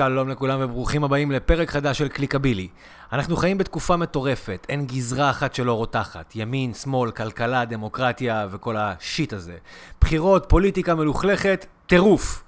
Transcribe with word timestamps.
שלום 0.00 0.28
לכולם 0.28 0.58
וברוכים 0.62 1.04
הבאים 1.04 1.30
לפרק 1.30 1.70
חדש 1.70 1.98
של 1.98 2.08
קליקבילי. 2.08 2.68
אנחנו 3.12 3.36
חיים 3.36 3.58
בתקופה 3.58 3.96
מטורפת, 3.96 4.66
אין 4.68 4.86
גזרה 4.86 5.30
אחת 5.30 5.54
שלא 5.54 5.72
רותחת. 5.72 6.32
ימין, 6.34 6.74
שמאל, 6.74 7.10
כלכלה, 7.10 7.64
דמוקרטיה 7.64 8.46
וכל 8.50 8.76
ה 8.76 8.87
shit 8.87 9.32
הזה. 9.32 9.56
בחירות, 10.00 10.46
פוליטיקה 10.48 10.94
מלוכלכת, 10.94 11.66
טירוף. 11.86 12.42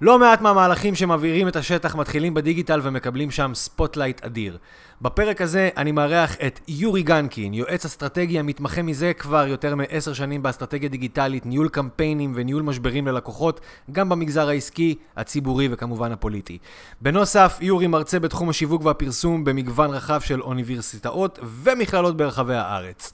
לא 0.00 0.18
מעט 0.18 0.40
מהמהלכים 0.40 0.94
שמבעירים 0.94 1.48
את 1.48 1.56
השטח 1.56 1.94
מתחילים 1.94 2.34
בדיגיטל 2.34 2.80
ומקבלים 2.82 3.30
שם 3.30 3.52
spotlight 3.54 4.24
אדיר. 4.24 4.58
בפרק 5.02 5.40
הזה 5.40 5.68
אני 5.76 5.92
מארח 5.92 6.36
את 6.46 6.60
יורי 6.68 7.02
גנקין, 7.02 7.54
יועץ 7.54 7.84
אסטרטגי 7.84 8.38
המתמחה 8.38 8.82
מזה 8.82 9.12
כבר 9.12 9.46
יותר 9.46 9.74
מעשר 9.74 10.12
שנים 10.12 10.42
באסטרטגיה 10.42 10.88
דיגיטלית, 10.88 11.46
ניהול 11.46 11.68
קמפיינים 11.68 12.32
וניהול 12.36 12.62
משברים 12.62 13.06
ללקוחות, 13.06 13.60
גם 13.92 14.08
במגזר 14.08 14.48
העסקי, 14.48 14.94
הציבורי 15.16 15.68
וכמובן 15.70 16.12
הפוליטי. 16.12 16.58
בנוסף, 17.00 17.58
יורי 17.60 17.86
מרצה 17.86 18.20
בתחום 18.20 18.48
השיווק 18.48 18.84
והפרסום 18.84 19.44
במגוון 19.44 19.90
רחב 19.90 20.20
של 20.20 20.42
אוניברסיטאות 20.42 21.38
ומכללות 21.42 22.16
ברחבי 22.16 22.54
הארץ. 22.54 23.12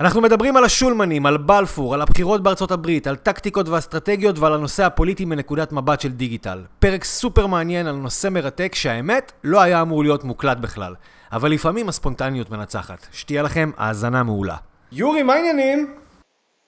אנחנו 0.00 0.20
מדברים 0.20 0.56
על 0.56 0.64
השולמנים, 0.64 1.26
על 1.26 1.36
בלפור, 1.36 1.94
על 1.94 2.02
הבחירות 2.02 2.42
בארצות 2.42 2.70
הברית, 2.70 3.06
על 3.06 3.16
טקטיקות 3.16 3.68
ואסטרטגיות 3.68 4.38
ועל 4.38 4.54
הנושא 4.54 4.84
הפוליטי 4.84 5.24
מנקודת 5.24 5.72
מבט 5.72 6.00
של 6.00 6.12
דיגיטל. 6.12 6.62
פרק 6.78 7.04
סופר 7.04 7.46
מעניין 7.46 7.86
על 7.86 7.94
נושא 7.94 8.28
מרתק 8.28 8.74
שהאמת 8.74 9.32
לא 9.44 9.60
היה 9.60 9.82
אמור 9.82 10.02
להיות 10.02 10.24
מוקלט 10.24 10.58
בכלל. 10.58 10.94
אבל 11.32 11.50
לפעמים 11.50 11.88
הספונטניות 11.88 12.50
מנצחת. 12.50 13.06
שתהיה 13.12 13.42
לכם 13.42 13.70
האזנה 13.76 14.22
מעולה. 14.22 14.56
יורי, 14.92 15.22
מה 15.22 15.34
העניינים? 15.34 15.94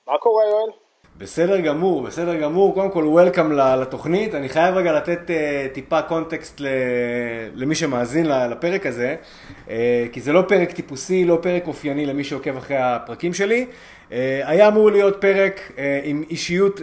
מה 0.08 0.14
קורה 0.20 0.44
יואל? 0.44 0.85
בסדר 1.18 1.60
גמור, 1.60 2.02
בסדר 2.02 2.34
גמור. 2.34 2.74
קודם 2.74 2.90
כל, 2.90 3.04
וולקאם 3.04 3.52
לתוכנית. 3.52 4.34
אני 4.34 4.48
חייב 4.48 4.74
רגע 4.74 4.92
לתת 4.92 5.20
uh, 5.26 5.74
טיפה 5.74 6.02
קונטקסט 6.02 6.60
ל... 6.60 6.66
למי 7.54 7.74
שמאזין 7.74 8.26
לפרק 8.26 8.86
הזה, 8.86 9.16
uh, 9.66 9.70
כי 10.12 10.20
זה 10.20 10.32
לא 10.32 10.42
פרק 10.48 10.72
טיפוסי, 10.72 11.24
לא 11.24 11.38
פרק 11.42 11.66
אופייני 11.66 12.06
למי 12.06 12.24
שעוקב 12.24 12.56
אחרי 12.56 12.76
הפרקים 12.76 13.34
שלי. 13.34 13.66
Uh, 14.08 14.12
היה 14.44 14.68
אמור 14.68 14.90
להיות 14.90 15.20
פרק 15.20 15.60
uh, 15.68 15.80
עם 16.04 16.22
אישיות 16.30 16.80
uh, 16.80 16.82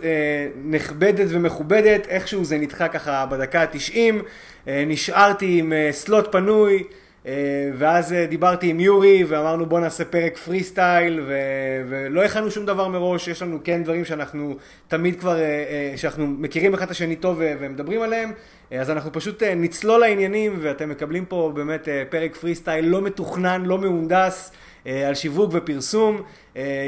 נכבדת 0.66 1.28
ומכובדת, 1.30 2.08
איכשהו 2.08 2.46
זה 2.46 2.58
נדחה 2.58 2.88
ככה 2.88 3.26
בדקה 3.26 3.62
ה-90. 3.62 3.96
Uh, 3.96 4.70
נשארתי 4.88 5.60
עם 5.60 5.74
uh, 5.74 5.94
סלוט 5.94 6.32
פנוי. 6.32 6.84
אה, 7.28 7.70
ואז 7.78 8.14
אה, 8.14 8.26
דיברתי 8.26 8.70
עם 8.70 8.80
יורי 8.80 9.24
ואמרנו 9.24 9.66
בוא 9.66 9.80
נעשה 9.80 10.06
פרק 10.06 10.38
פרי 10.38 10.64
סטייל 10.64 11.20
ו... 11.28 11.34
ולא 11.90 12.24
הכנו 12.24 12.52
שום 12.52 12.66
דבר 12.66 12.88
מראש, 12.88 13.28
יש 13.28 13.42
לנו 13.42 13.60
כן 13.64 13.84
דברים 13.84 14.06
שאנחנו 14.06 14.56
תמיד 14.88 15.20
כבר, 15.20 15.40
אה, 15.40 15.94
שאנחנו 15.96 16.28
מכירים 16.28 16.74
אחד 16.74 16.86
את 16.86 16.92
השני 16.92 17.16
טוב 17.16 17.42
ומדברים 17.60 18.02
עליהם, 18.02 18.32
אז 18.72 18.90
אנחנו 18.90 19.12
פשוט 19.12 19.44
נצלול 19.44 20.00
לעניינים 20.00 20.60
ואתם 20.62 20.90
מקבלים 20.90 21.26
פה 21.26 21.52
באמת 21.56 21.88
פרק 22.10 22.36
פרי 22.36 22.56
סטייל 22.56 22.86
לא 22.86 23.02
מתוכנן, 23.02 23.64
לא 23.66 23.78
מהונדס. 23.78 24.52
על 25.08 25.16
שיווק 25.16 25.52
ופרסום. 25.54 26.22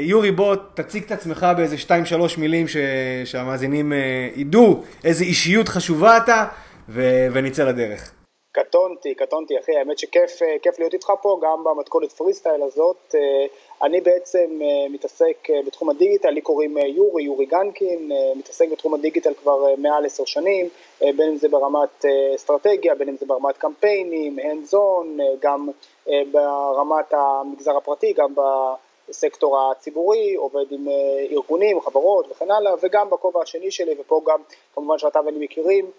יורי, 0.00 0.30
בוא 0.30 0.56
תציג 0.74 1.02
את 1.02 1.12
עצמך 1.12 1.46
באיזה 1.56 1.76
2-3 1.86 1.90
מילים 2.38 2.68
ש... 2.68 2.76
שהמאזינים 3.24 3.92
ידעו 4.34 4.84
איזה 5.04 5.24
אישיות 5.24 5.68
חשובה 5.68 6.16
אתה, 6.16 6.44
ו... 6.88 7.26
ונצא 7.32 7.64
לדרך. 7.64 8.10
קטונתי, 8.56 9.14
קטונתי 9.14 9.58
אחי, 9.58 9.76
האמת 9.76 9.98
שכיף 9.98 10.42
אה, 10.42 10.56
להיות 10.78 10.94
איתך 10.94 11.12
פה, 11.22 11.38
גם 11.42 11.64
במתכונת 11.64 12.12
פרי 12.12 12.34
סטייל 12.34 12.62
הזאת. 12.62 13.14
אה, 13.14 13.46
אני 13.82 14.00
בעצם 14.00 14.58
אה, 14.62 14.88
מתעסק 14.90 15.48
בתחום 15.66 15.90
הדיגיטל, 15.90 16.30
לי 16.30 16.40
קוראים 16.40 16.78
יורי, 16.78 17.22
יורי 17.22 17.46
גנקין, 17.46 18.10
מתעסק 18.36 18.68
בתחום 18.72 18.94
הדיגיטל 18.94 19.34
כבר 19.34 19.74
מעל 19.78 20.06
עשר 20.06 20.24
שנים, 20.24 20.68
בין 21.00 21.28
אם 21.28 21.36
זה 21.36 21.48
ברמת 21.48 22.04
אסטרטגיה, 22.34 22.94
בין 22.94 23.08
אם 23.08 23.16
זה 23.16 23.26
ברמת 23.26 23.56
קמפיינים, 23.56 24.38
hands 24.38 24.74
on, 24.74 25.22
גם 25.40 25.68
ברמת 26.06 27.12
המגזר 27.14 27.76
הפרטי, 27.76 28.12
גם 28.12 28.34
בסקטור 29.08 29.70
הציבורי, 29.70 30.34
עובד 30.34 30.72
עם 30.72 30.88
ארגונים, 31.30 31.80
חברות 31.80 32.26
וכן 32.30 32.50
הלאה, 32.50 32.74
וגם 32.82 33.10
בכובע 33.10 33.42
השני 33.42 33.70
שלי, 33.70 33.94
ופה 33.98 34.20
גם 34.26 34.40
כמובן 34.74 34.98
שאתה 34.98 35.20
ואני 35.26 35.38
מכירים, 35.44 35.90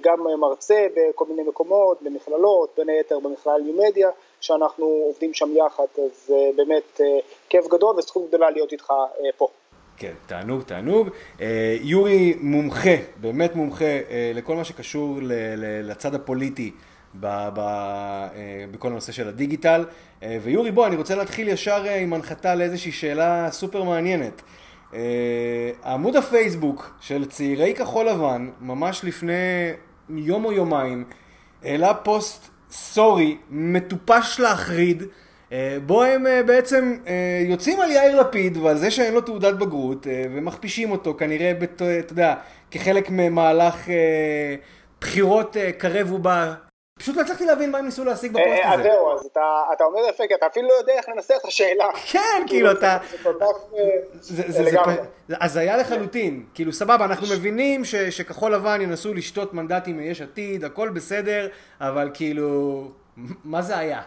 גם 0.00 0.18
מרצה 0.40 0.86
בכל 0.96 1.24
מיני 1.28 1.42
מקומות, 1.48 2.02
במכללות, 2.02 2.74
בין 2.76 2.88
היתר 2.88 3.18
במכלל 3.18 3.60
ניו-מדיה, 3.64 4.08
שאנחנו 4.40 4.84
עובדים 4.84 5.34
שם 5.34 5.50
יחד, 5.56 5.84
אז 5.96 6.30
אה, 6.30 6.50
באמת 6.56 7.00
אה, 7.00 7.18
כיף 7.48 7.68
גדול 7.68 7.96
וזכות 7.98 8.28
גדולה 8.28 8.50
להיות 8.50 8.72
איתך 8.72 8.92
פה. 9.36 9.48
כן, 9.96 10.12
תענוג, 10.26 10.62
תענוג. 10.62 11.08
יורי 11.80 12.34
מומחה, 12.40 12.96
באמת 13.16 13.54
מומחה 13.54 14.00
לכל 14.34 14.54
מה 14.54 14.64
שקשור 14.64 15.18
לצד 15.82 16.14
הפוליטי 16.14 16.72
בכל 17.20 18.88
הנושא 18.88 19.12
של 19.12 19.28
הדיגיטל. 19.28 19.84
ויורי, 20.42 20.70
בוא, 20.70 20.86
אני 20.86 20.96
רוצה 20.96 21.14
להתחיל 21.14 21.48
ישר 21.48 21.82
עם 21.84 22.12
הנחתה 22.12 22.54
לאיזושהי 22.54 22.92
שאלה 22.92 23.48
סופר 23.50 23.82
מעניינת. 23.82 24.42
אה, 24.94 25.92
עמוד 25.92 26.16
הפייסבוק 26.16 26.96
של 27.00 27.24
צעירי 27.24 27.74
כחול 27.74 28.08
לבן, 28.08 28.50
ממש 28.60 29.04
לפני 29.04 29.32
יום 30.08 30.44
או 30.44 30.52
יומיים, 30.52 31.04
העלה 31.62 31.94
פוסט 31.94 32.48
סורי, 32.70 33.36
מטופש 33.50 34.40
להחריד, 34.40 35.02
אה, 35.52 35.76
בו 35.86 36.02
הם 36.02 36.26
אה, 36.26 36.42
בעצם 36.42 36.96
יוצאים 37.48 37.80
על 37.80 37.90
יאיר 37.90 38.20
לפיד 38.20 38.56
ועל 38.56 38.76
זה 38.76 38.90
שאין 38.90 39.14
לו 39.14 39.20
תעודת 39.20 39.54
בגרות 39.54 40.06
ומכפישים 40.10 40.90
אותו 40.90 41.14
כנראה, 41.18 41.52
אתה 41.98 42.12
יודע, 42.12 42.34
כחלק 42.70 43.10
ממהלך 43.10 43.88
בחירות 45.00 45.56
קרב 45.78 46.12
ובא 46.12 46.54
פשוט 46.98 47.16
לא 47.16 47.20
הצלחתי 47.20 47.44
להבין 47.44 47.70
מה 47.70 47.78
הם 47.78 47.84
ניסו 47.84 48.04
להשיג 48.04 48.32
בפוסט 48.32 48.48
אה, 48.48 48.72
הזה. 48.72 48.82
אז 48.82 48.96
זהו, 48.96 49.12
אז 49.12 49.26
אתה 49.72 49.84
אומר 49.84 50.08
יפה, 50.08 50.26
כי 50.28 50.34
אתה 50.34 50.46
אפילו 50.46 50.68
לא 50.68 50.74
יודע 50.74 50.92
איך 50.92 51.08
לנסח 51.08 51.36
את 51.40 51.44
השאלה. 51.44 51.88
כן, 52.12 52.20
כאילו, 52.20 52.46
כאילו 52.46 52.72
אתה... 52.72 52.98
זה 53.10 53.18
כל 53.22 53.34
כך... 53.40 53.46
זה 55.28 55.36
הזיה 55.40 55.76
לחלוטין. 55.76 56.46
כאילו, 56.54 56.72
סבבה, 56.72 57.04
אנחנו 57.04 57.26
מבינים 57.26 57.82
שכחול 58.10 58.54
לבן 58.54 58.80
ינסו 58.80 59.14
לשתות 59.14 59.54
מנדטים 59.54 59.96
מיש 59.96 60.22
עתיד, 60.22 60.64
הכל 60.64 60.88
בסדר, 60.88 61.48
אבל 61.80 62.10
כאילו, 62.14 62.82
מה 63.44 63.62
זה 63.62 63.78
היה? 63.78 64.02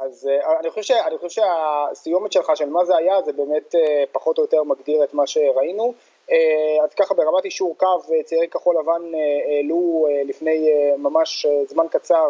אז 0.00 0.28
אה, 0.30 0.58
אני 0.60 0.70
חושב, 0.70 0.94
שהסיומת 1.28 2.32
שלך 2.32 2.50
של 2.54 2.68
מה 2.68 2.84
זה 2.84 2.96
היה, 2.96 3.22
זה 3.22 3.32
באמת 3.32 3.74
אה, 3.74 4.04
פחות 4.12 4.38
או 4.38 4.42
יותר 4.42 4.62
מגדיר 4.62 5.04
את 5.04 5.14
מה 5.14 5.26
שראינו. 5.26 5.94
אה, 6.30 6.84
אז 6.84 6.94
ככה 6.94 7.14
ברמת 7.14 7.44
אישור 7.44 7.74
קו 7.78 7.86
אה, 7.86 8.22
צעירי 8.22 8.48
כחול 8.48 8.76
לבן 8.80 9.14
אה, 9.14 9.54
העלו 9.56 10.06
לפני 10.24 10.70
ממש 10.96 11.46
זמן 11.66 11.86
קצר, 11.90 12.28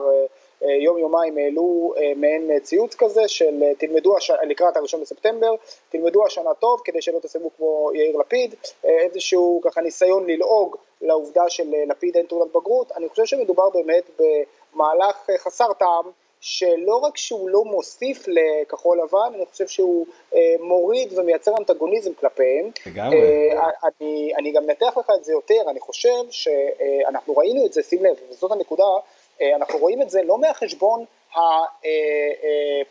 יום 0.62 0.98
יומיים 0.98 1.38
העלו 1.38 1.94
מעין 2.16 2.60
ציוץ 2.60 2.94
כזה 2.94 3.28
של 3.28 3.62
תלמדו 3.78 4.16
הש... 4.16 4.31
לקראת 4.31 4.76
הראשון 4.76 5.00
בספטמבר, 5.00 5.54
תלמדו 5.88 6.26
השנה 6.26 6.54
טוב 6.54 6.81
כדי 6.84 7.03
שלא 7.03 7.19
תסיימו 7.19 7.50
כמו 7.56 7.91
יאיר 7.94 8.16
לפיד, 8.16 8.54
איזשהו 8.84 9.60
ככה 9.64 9.81
ניסיון 9.81 10.31
ללעוג 10.31 10.76
לעובדה 11.00 11.48
של 11.48 11.70
לפיד 11.88 12.16
אין 12.16 12.26
תעודת 12.26 12.50
בגרות, 12.50 12.92
אני 12.92 13.08
חושב 13.08 13.25
שמדובר 13.25 13.70
באמת 13.70 14.10
במהלך 14.19 15.31
חסר 15.38 15.72
טעם 15.72 16.10
שלא 16.41 16.97
רק 16.97 17.16
שהוא 17.16 17.50
לא 17.50 17.65
מוסיף 17.65 18.25
לכחול 18.28 19.00
לבן, 19.03 19.34
אני 19.34 19.47
חושב 19.47 19.66
שהוא 19.66 20.06
אה, 20.34 20.54
מוריד 20.60 21.19
ומייצר 21.19 21.53
אנטגוניזם 21.59 22.15
כלפיהם. 22.15 22.71
לגמרי. 22.87 23.16
אה, 23.53 23.69
אני, 23.84 24.32
אני 24.37 24.53
גם 24.53 24.66
מנתח 24.66 24.99
לך 24.99 25.10
את 25.19 25.25
זה 25.25 25.32
יותר, 25.32 25.71
אני 25.71 25.81
חושב 25.81 26.31
שאנחנו 26.31 27.32
אה, 27.32 27.38
ראינו 27.38 27.66
את 27.66 27.72
זה, 27.72 27.82
שים 27.82 28.04
לב, 28.04 28.16
וזאת 28.31 28.53
הנקודה, 28.53 28.84
אה, 29.41 29.56
אנחנו 29.56 29.78
רואים 29.78 30.03
את 30.03 30.10
זה 30.10 30.22
לא 30.22 30.38
מהחשבון 30.38 31.04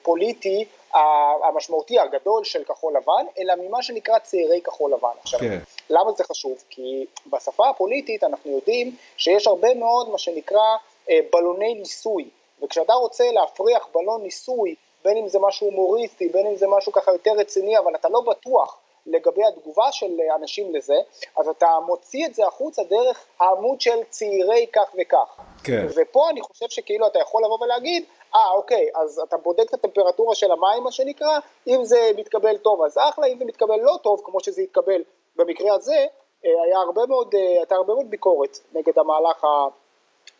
הפוליטי 0.01 0.65
אה, 0.95 1.01
המשמעותי 1.47 1.99
הגדול 1.99 2.43
של 2.43 2.63
כחול 2.63 2.93
לבן, 2.97 3.25
אלא 3.39 3.53
ממה 3.55 3.83
שנקרא 3.83 4.19
צעירי 4.19 4.61
כחול 4.61 4.93
לבן. 4.93 5.07
עכשיו, 5.21 5.39
כן. 5.39 5.59
למה 5.89 6.11
זה 6.11 6.23
חשוב? 6.23 6.63
כי 6.69 7.05
בשפה 7.27 7.69
הפוליטית 7.69 8.23
אנחנו 8.23 8.51
יודעים 8.51 8.95
שיש 9.17 9.47
הרבה 9.47 9.73
מאוד 9.73 10.09
מה 10.09 10.17
שנקרא 10.17 10.77
אה, 11.09 11.19
בלוני 11.33 11.73
ניסוי. 11.73 12.29
וכשאתה 12.63 12.93
רוצה 12.93 13.31
להפריח 13.31 13.87
בלון 13.93 14.23
ניסוי, 14.23 14.75
בין 15.03 15.17
אם 15.17 15.27
זה 15.27 15.39
משהו 15.39 15.67
הומוריסטי, 15.67 16.29
בין 16.29 16.47
אם 16.47 16.55
זה 16.55 16.67
משהו 16.67 16.91
ככה 16.91 17.11
יותר 17.11 17.31
רציני, 17.31 17.77
אבל 17.77 17.95
אתה 17.95 18.09
לא 18.09 18.21
בטוח 18.21 18.79
לגבי 19.07 19.45
התגובה 19.45 19.91
של 19.91 20.19
אנשים 20.35 20.75
לזה, 20.75 20.95
אז 21.37 21.47
אתה 21.47 21.67
מוציא 21.85 22.25
את 22.25 22.35
זה 22.35 22.47
החוצה 22.47 22.83
דרך 22.83 23.25
העמוד 23.39 23.81
של 23.81 24.03
צעירי 24.09 24.67
כך 24.73 24.95
וכך. 25.01 25.39
כן. 25.63 25.85
ופה 25.95 26.29
אני 26.29 26.41
חושב 26.41 26.65
שכאילו 26.69 27.07
אתה 27.07 27.19
יכול 27.19 27.43
לבוא 27.45 27.63
ולהגיד, 27.63 28.05
אה 28.35 28.51
אוקיי, 28.51 28.89
אז 28.95 29.21
אתה 29.27 29.37
בודק 29.37 29.69
את 29.69 29.73
הטמפרטורה 29.73 30.35
של 30.35 30.51
המים 30.51 30.83
מה 30.83 30.91
שנקרא, 30.91 31.39
אם 31.67 31.83
זה 31.83 32.11
מתקבל 32.17 32.57
טוב 32.57 32.83
אז 32.83 32.97
אחלה, 32.97 33.27
אם 33.27 33.39
זה 33.39 33.45
מתקבל 33.45 33.79
לא 33.79 33.97
טוב, 34.01 34.21
כמו 34.23 34.39
שזה 34.39 34.61
התקבל 34.61 35.03
במקרה 35.35 35.75
הזה, 35.75 36.05
אה, 36.45 36.63
היה 36.65 36.77
הרבה 36.77 37.05
מאוד, 37.05 37.35
אה, 37.35 37.41
הייתה 37.41 37.75
הרבה 37.75 37.93
מאוד 37.93 38.09
ביקורת 38.09 38.59
נגד 38.73 38.99
המהלך 38.99 39.43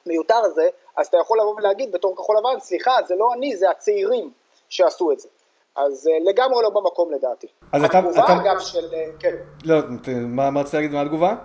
המיותר 0.05 0.37
הזה, 0.37 0.69
אז 0.97 1.07
אתה 1.07 1.17
יכול 1.17 1.39
לבוא 1.39 1.55
ולהגיד 1.57 1.91
בתור 1.91 2.15
כחול 2.15 2.37
לבן, 2.37 2.59
סליחה, 2.59 2.91
זה 3.07 3.15
לא 3.15 3.33
אני, 3.33 3.55
זה 3.55 3.69
הצעירים 3.69 4.31
שעשו 4.69 5.11
את 5.11 5.19
זה. 5.19 5.29
אז 5.75 6.07
uh, 6.07 6.29
לגמרי 6.29 6.63
לא 6.63 6.69
במקום 6.69 7.11
לדעתי. 7.11 7.47
אז 7.71 7.83
אתה... 7.83 8.01
התגובה 8.01 8.19
אתה... 8.19 8.33
אגב 8.35 8.59
של... 8.59 8.85
Uh, 8.91 9.19
כן. 9.19 9.35
לא, 9.65 9.75
מה 10.27 10.59
רצית 10.59 10.73
להגיד, 10.73 10.91
מה 10.91 11.01
התגובה? 11.01 11.35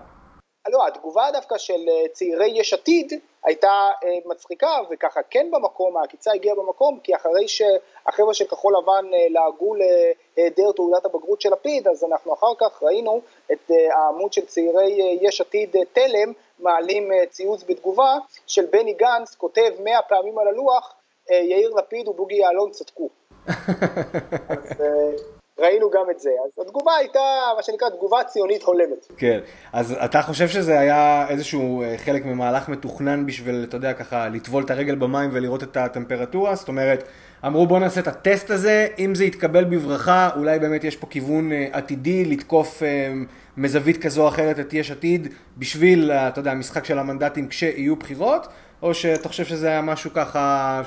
לא, 0.69 0.87
התגובה 0.87 1.31
דווקא 1.33 1.59
של 1.59 1.73
uh, 1.73 2.13
צעירי 2.13 2.51
יש 2.55 2.73
עתיד, 2.73 3.13
הייתה 3.45 3.91
מצחיקה 4.25 4.79
וככה 4.91 5.21
כן 5.31 5.51
במקום, 5.51 5.97
העקיצה 5.97 6.33
הגיעה 6.33 6.57
במקום, 6.57 6.99
כי 7.03 7.17
אחרי 7.17 7.49
שהחבר'ה 7.49 8.35
של 8.35 8.47
כחול 8.47 8.75
לבן 8.77 9.11
לעגו 9.31 9.75
להיעדר 9.75 10.73
תעודת 10.73 11.05
הבגרות 11.05 11.41
של 11.41 11.53
לפיד, 11.53 11.89
אז 11.89 12.05
אנחנו 12.05 12.35
אחר 12.35 12.55
כך 12.61 12.83
ראינו 12.83 13.21
את 13.53 13.71
העמוד 13.91 14.33
של 14.33 14.47
צעירי 14.47 15.19
יש 15.21 15.41
עתיד 15.41 15.77
תלם 15.93 16.33
מעלים 16.59 17.11
ציוץ 17.31 17.65
בתגובה 17.69 18.15
של 18.47 18.67
בני 18.67 18.93
גנץ 18.93 19.35
כותב 19.35 19.71
מאה 19.85 20.03
פעמים 20.03 20.39
על 20.39 20.49
הלוח 20.49 20.95
יאיר 21.31 21.75
לפיד 21.75 22.09
ובוגי 22.09 22.37
יעלון 22.37 22.71
צדקו. 22.71 23.09
אז 24.49 24.83
ראינו 25.59 25.91
גם 25.91 26.11
את 26.11 26.21
זה. 26.21 26.31
אז 26.45 26.67
התגובה 26.67 26.93
הייתה, 26.99 27.21
מה 27.57 27.63
שנקרא, 27.63 27.89
תגובה 27.89 28.25
ציונית 28.25 28.63
הולמת. 28.63 29.07
כן, 29.17 29.41
אז 29.73 29.97
אתה 30.05 30.23
חושב 30.23 30.49
שזה 30.49 30.79
היה 30.81 31.29
איזשהו 31.29 31.83
אה, 31.83 31.95
חלק 31.99 32.25
ממהלך 32.25 32.69
מתוכנן 32.69 33.27
בשביל, 33.27 33.65
אתה 33.69 33.77
יודע, 33.77 33.93
ככה, 33.93 34.29
לטבול 34.29 34.65
את 34.65 34.71
הרגל 34.71 34.95
במים 34.95 35.31
ולראות 35.33 35.63
את 35.63 35.77
הטמפרטורה? 35.77 36.55
זאת 36.55 36.69
אומרת, 36.69 37.05
אמרו 37.47 37.67
בוא 37.67 37.79
נעשה 37.79 38.01
את 38.01 38.07
הטסט 38.07 38.51
הזה, 38.51 38.87
אם 38.99 39.15
זה 39.15 39.25
יתקבל 39.25 39.65
בברכה, 39.65 40.31
אולי 40.37 40.59
באמת 40.59 40.85
יש 40.85 40.97
פה 40.97 41.07
כיוון 41.07 41.53
אה, 41.53 41.69
עתידי 41.73 42.25
לתקוף 42.25 42.83
אה, 42.83 43.13
מזווית 43.57 44.03
כזו 44.03 44.23
או 44.23 44.29
אחרת 44.29 44.59
את 44.59 44.75
יש 44.75 44.91
עתיד, 44.91 45.29
בשביל, 45.59 46.11
אתה 46.13 46.41
יודע, 46.41 46.51
המשחק 46.51 46.85
של 46.85 46.99
המנדטים 46.99 47.49
כשיהיו 47.49 47.97
בחירות? 47.97 48.47
או 48.83 48.95
שאתה 48.95 49.29
חושב 49.29 49.45
שזה 49.45 49.69
היה 49.69 49.83
משהו 49.83 50.11
ככה, 50.15 50.83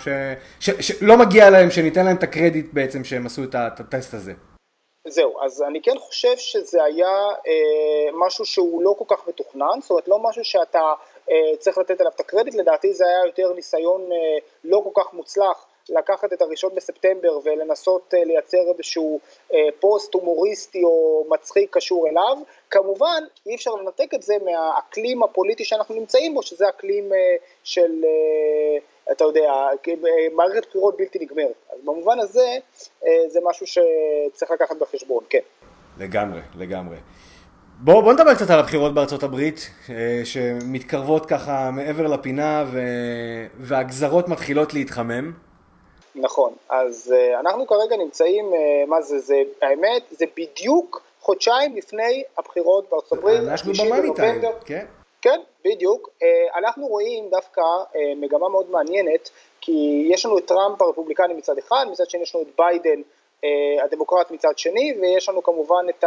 שלא 0.59 1.17
מגיע 1.17 1.49
להם, 1.49 1.71
שניתן 1.71 2.05
להם 2.05 2.15
את 2.15 2.23
הקרדיט 2.23 2.73
בעצם 2.73 3.03
שהם 3.03 3.25
עשו 3.25 3.43
את 3.43 3.55
הטסט 3.55 4.13
הזה? 4.13 4.33
זהו, 5.07 5.41
אז 5.41 5.61
אני 5.61 5.81
כן 5.81 5.99
חושב 5.99 6.37
שזה 6.37 6.83
היה 6.83 7.17
אה, 7.47 8.11
משהו 8.13 8.45
שהוא 8.45 8.83
לא 8.83 8.95
כל 8.97 9.15
כך 9.15 9.27
מתוכנן, 9.27 9.79
זאת 9.81 9.89
אומרת 9.89 10.07
לא 10.07 10.19
משהו 10.19 10.43
שאתה 10.43 10.93
אה, 11.29 11.57
צריך 11.59 11.77
לתת 11.77 11.99
עליו 11.99 12.11
את 12.15 12.19
הקרדיט, 12.19 12.55
לדעתי 12.55 12.93
זה 12.93 13.07
היה 13.07 13.25
יותר 13.25 13.53
ניסיון 13.53 14.01
אה, 14.11 14.17
לא 14.63 14.81
כל 14.83 15.01
כך 15.01 15.13
מוצלח 15.13 15.65
לקחת 15.89 16.33
את 16.33 16.41
הראשון 16.41 16.75
בספטמבר 16.75 17.39
ולנסות 17.43 18.13
אה, 18.13 18.23
לייצר 18.23 18.71
איזשהו 18.73 19.19
אה, 19.53 19.59
פוסט 19.79 20.13
הומוריסטי 20.13 20.83
או 20.83 21.25
מצחיק 21.29 21.77
קשור 21.77 22.07
אליו, 22.07 22.37
כמובן 22.69 23.23
אי 23.47 23.55
אפשר 23.55 23.71
לנתק 23.71 24.13
את 24.13 24.23
זה 24.23 24.35
מהאקלים 24.45 25.23
הפוליטי 25.23 25.65
שאנחנו 25.65 25.95
נמצאים 25.95 26.33
בו, 26.33 26.43
שזה 26.43 26.69
אקלים 26.69 27.13
אה, 27.13 27.35
של... 27.63 28.03
אה, 28.03 28.94
אתה 29.11 29.23
יודע, 29.23 29.53
מערכת 30.35 30.67
בחירות 30.69 30.97
בלתי 30.97 31.19
נגמרת. 31.19 31.55
אז 31.73 31.79
במובן 31.83 32.19
הזה, 32.19 32.57
אה, 33.05 33.29
זה 33.29 33.39
משהו 33.43 33.65
שצריך 33.67 34.51
לקחת 34.51 34.75
בחשבון, 34.77 35.23
כן. 35.29 35.39
לגמרי, 35.97 36.41
לגמרי. 36.57 36.97
בואו 37.79 38.01
בוא 38.01 38.13
נדבר 38.13 38.35
קצת 38.35 38.49
על 38.49 38.59
הבחירות 38.59 38.93
בארצות 38.93 39.23
הברית, 39.23 39.69
אה, 39.89 40.21
שמתקרבות 40.23 41.25
ככה 41.25 41.71
מעבר 41.71 42.07
לפינה 42.07 42.65
ו... 42.67 42.79
והגזרות 43.59 44.27
מתחילות 44.27 44.73
להתחמם. 44.73 45.31
נכון, 46.15 46.53
אז 46.69 47.13
אה, 47.17 47.39
אנחנו 47.39 47.67
כרגע 47.67 47.97
נמצאים, 47.97 48.45
מה 48.87 49.01
זה, 49.01 49.19
זה, 49.19 49.35
האמת, 49.61 50.03
זה 50.11 50.25
בדיוק 50.37 51.01
חודשיים 51.19 51.75
לפני 51.75 52.23
הבחירות 52.37 52.89
בארצות 52.91 53.17
הברית. 53.17 53.39
אנחנו 53.47 53.73
במאני 53.73 54.13
טיים, 54.15 54.41
כן. 54.65 54.85
כן, 55.25 55.41
בדיוק. 55.65 56.09
אה, 56.23 56.59
אנחנו 56.59 56.87
רואים 56.87 57.29
דווקא 57.29 57.61
אה, 57.61 58.15
מגמה 58.15 58.49
מאוד 58.49 58.71
מעניינת, 58.71 59.29
כי 59.61 60.07
יש 60.09 60.25
לנו 60.25 60.37
את 60.37 60.47
טראמפ 60.47 60.81
הרפובליקני 60.81 61.33
מצד 61.33 61.57
אחד, 61.57 61.85
מצד 61.91 62.09
שני 62.09 62.21
יש 62.21 62.35
לנו 62.35 62.43
את 62.43 62.47
ביידן 62.57 63.01
אה, 63.43 63.83
הדמוקרט 63.83 64.31
מצד 64.31 64.57
שני, 64.57 64.93
ויש 65.01 65.29
לנו 65.29 65.43
כמובן 65.43 65.85
את 65.89 66.03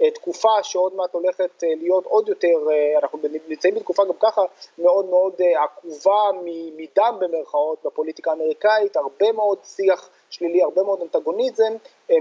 התקופה 0.00 0.62
שעוד 0.62 0.94
מעט 0.94 1.14
הולכת 1.14 1.62
להיות 1.62 2.04
עוד 2.04 2.28
יותר, 2.28 2.58
אנחנו 3.02 3.18
נמצאים 3.48 3.74
בתקופה 3.74 4.04
גם 4.04 4.14
ככה 4.20 4.42
מאוד 4.78 5.06
מאוד 5.10 5.34
עקובה 5.64 6.30
מדם 6.76 7.16
במרכאות 7.20 7.78
בפוליטיקה 7.84 8.30
האמריקאית, 8.30 8.96
הרבה 8.96 9.32
מאוד 9.32 9.58
שיח 9.64 10.10
שלילי, 10.30 10.62
הרבה 10.62 10.82
מאוד 10.82 11.02
אנטגוניזם 11.02 11.72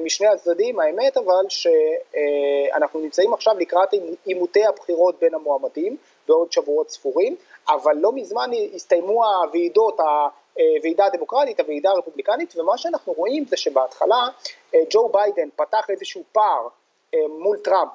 משני 0.03 0.27
הצדדים, 0.27 0.79
האמת 0.79 1.17
אבל 1.17 1.45
שאנחנו 1.49 2.99
נמצאים 2.99 3.33
עכשיו 3.33 3.53
לקראת 3.59 3.89
עימותי 4.25 4.65
הבחירות 4.65 5.19
בין 5.19 5.33
המועמדים, 5.33 5.97
בעוד 6.27 6.51
שבועות 6.51 6.89
ספורים, 6.89 7.35
אבל 7.69 7.95
לא 7.95 8.11
מזמן 8.11 8.51
הסתיימו 8.75 9.25
הוועידות, 9.25 9.99
הוועידה 9.99 11.05
הדמוקרטית, 11.05 11.59
הוועידה 11.59 11.89
הרפובליקנית, 11.89 12.57
ומה 12.57 12.77
שאנחנו 12.77 13.13
רואים 13.13 13.45
זה 13.45 13.57
שבהתחלה 13.57 14.27
אה, 14.75 14.79
ג'ו 14.89 15.09
ביידן 15.09 15.49
פתח 15.55 15.89
איזשהו 15.89 16.23
פער 16.31 16.67
אה, 17.13 17.19
מול 17.39 17.57
טראמפ 17.57 17.91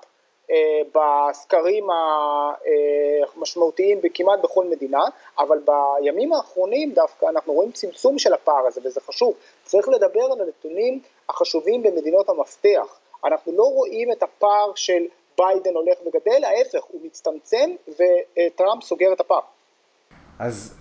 אה, 0.51 0.57
בסקרים 0.95 1.87
המשמעותיים 3.37 4.01
כמעט 4.15 4.41
בכל 4.43 4.65
מדינה, 4.65 5.03
אבל 5.39 5.59
בימים 5.65 6.33
האחרונים 6.33 6.93
דווקא 6.93 7.27
אנחנו 7.27 7.53
רואים 7.53 7.73
צמצום 7.73 8.19
של 8.19 8.33
הפער 8.33 8.67
הזה, 8.67 8.81
וזה 8.85 9.01
חשוב. 9.01 9.35
צריך 9.65 9.89
לדבר 9.89 10.25
על 10.33 10.41
הנתונים 10.41 11.01
החשובים 11.29 11.83
במדינות 11.83 12.29
המפתח. 12.29 12.99
אנחנו 13.25 13.53
לא 13.53 13.65
רואים 13.65 14.13
את 14.13 14.23
הפער 14.23 14.73
של 14.75 15.07
ביידן 15.41 15.75
הולך 15.75 15.99
וגדל, 16.01 16.45
ההפך, 16.45 16.85
הוא 16.89 17.01
מצטמצם 17.07 17.71
וטראמפ 17.89 18.83
סוגר 18.83 19.13
את 19.13 19.21
הפער. 19.21 19.41
אז 20.39 20.75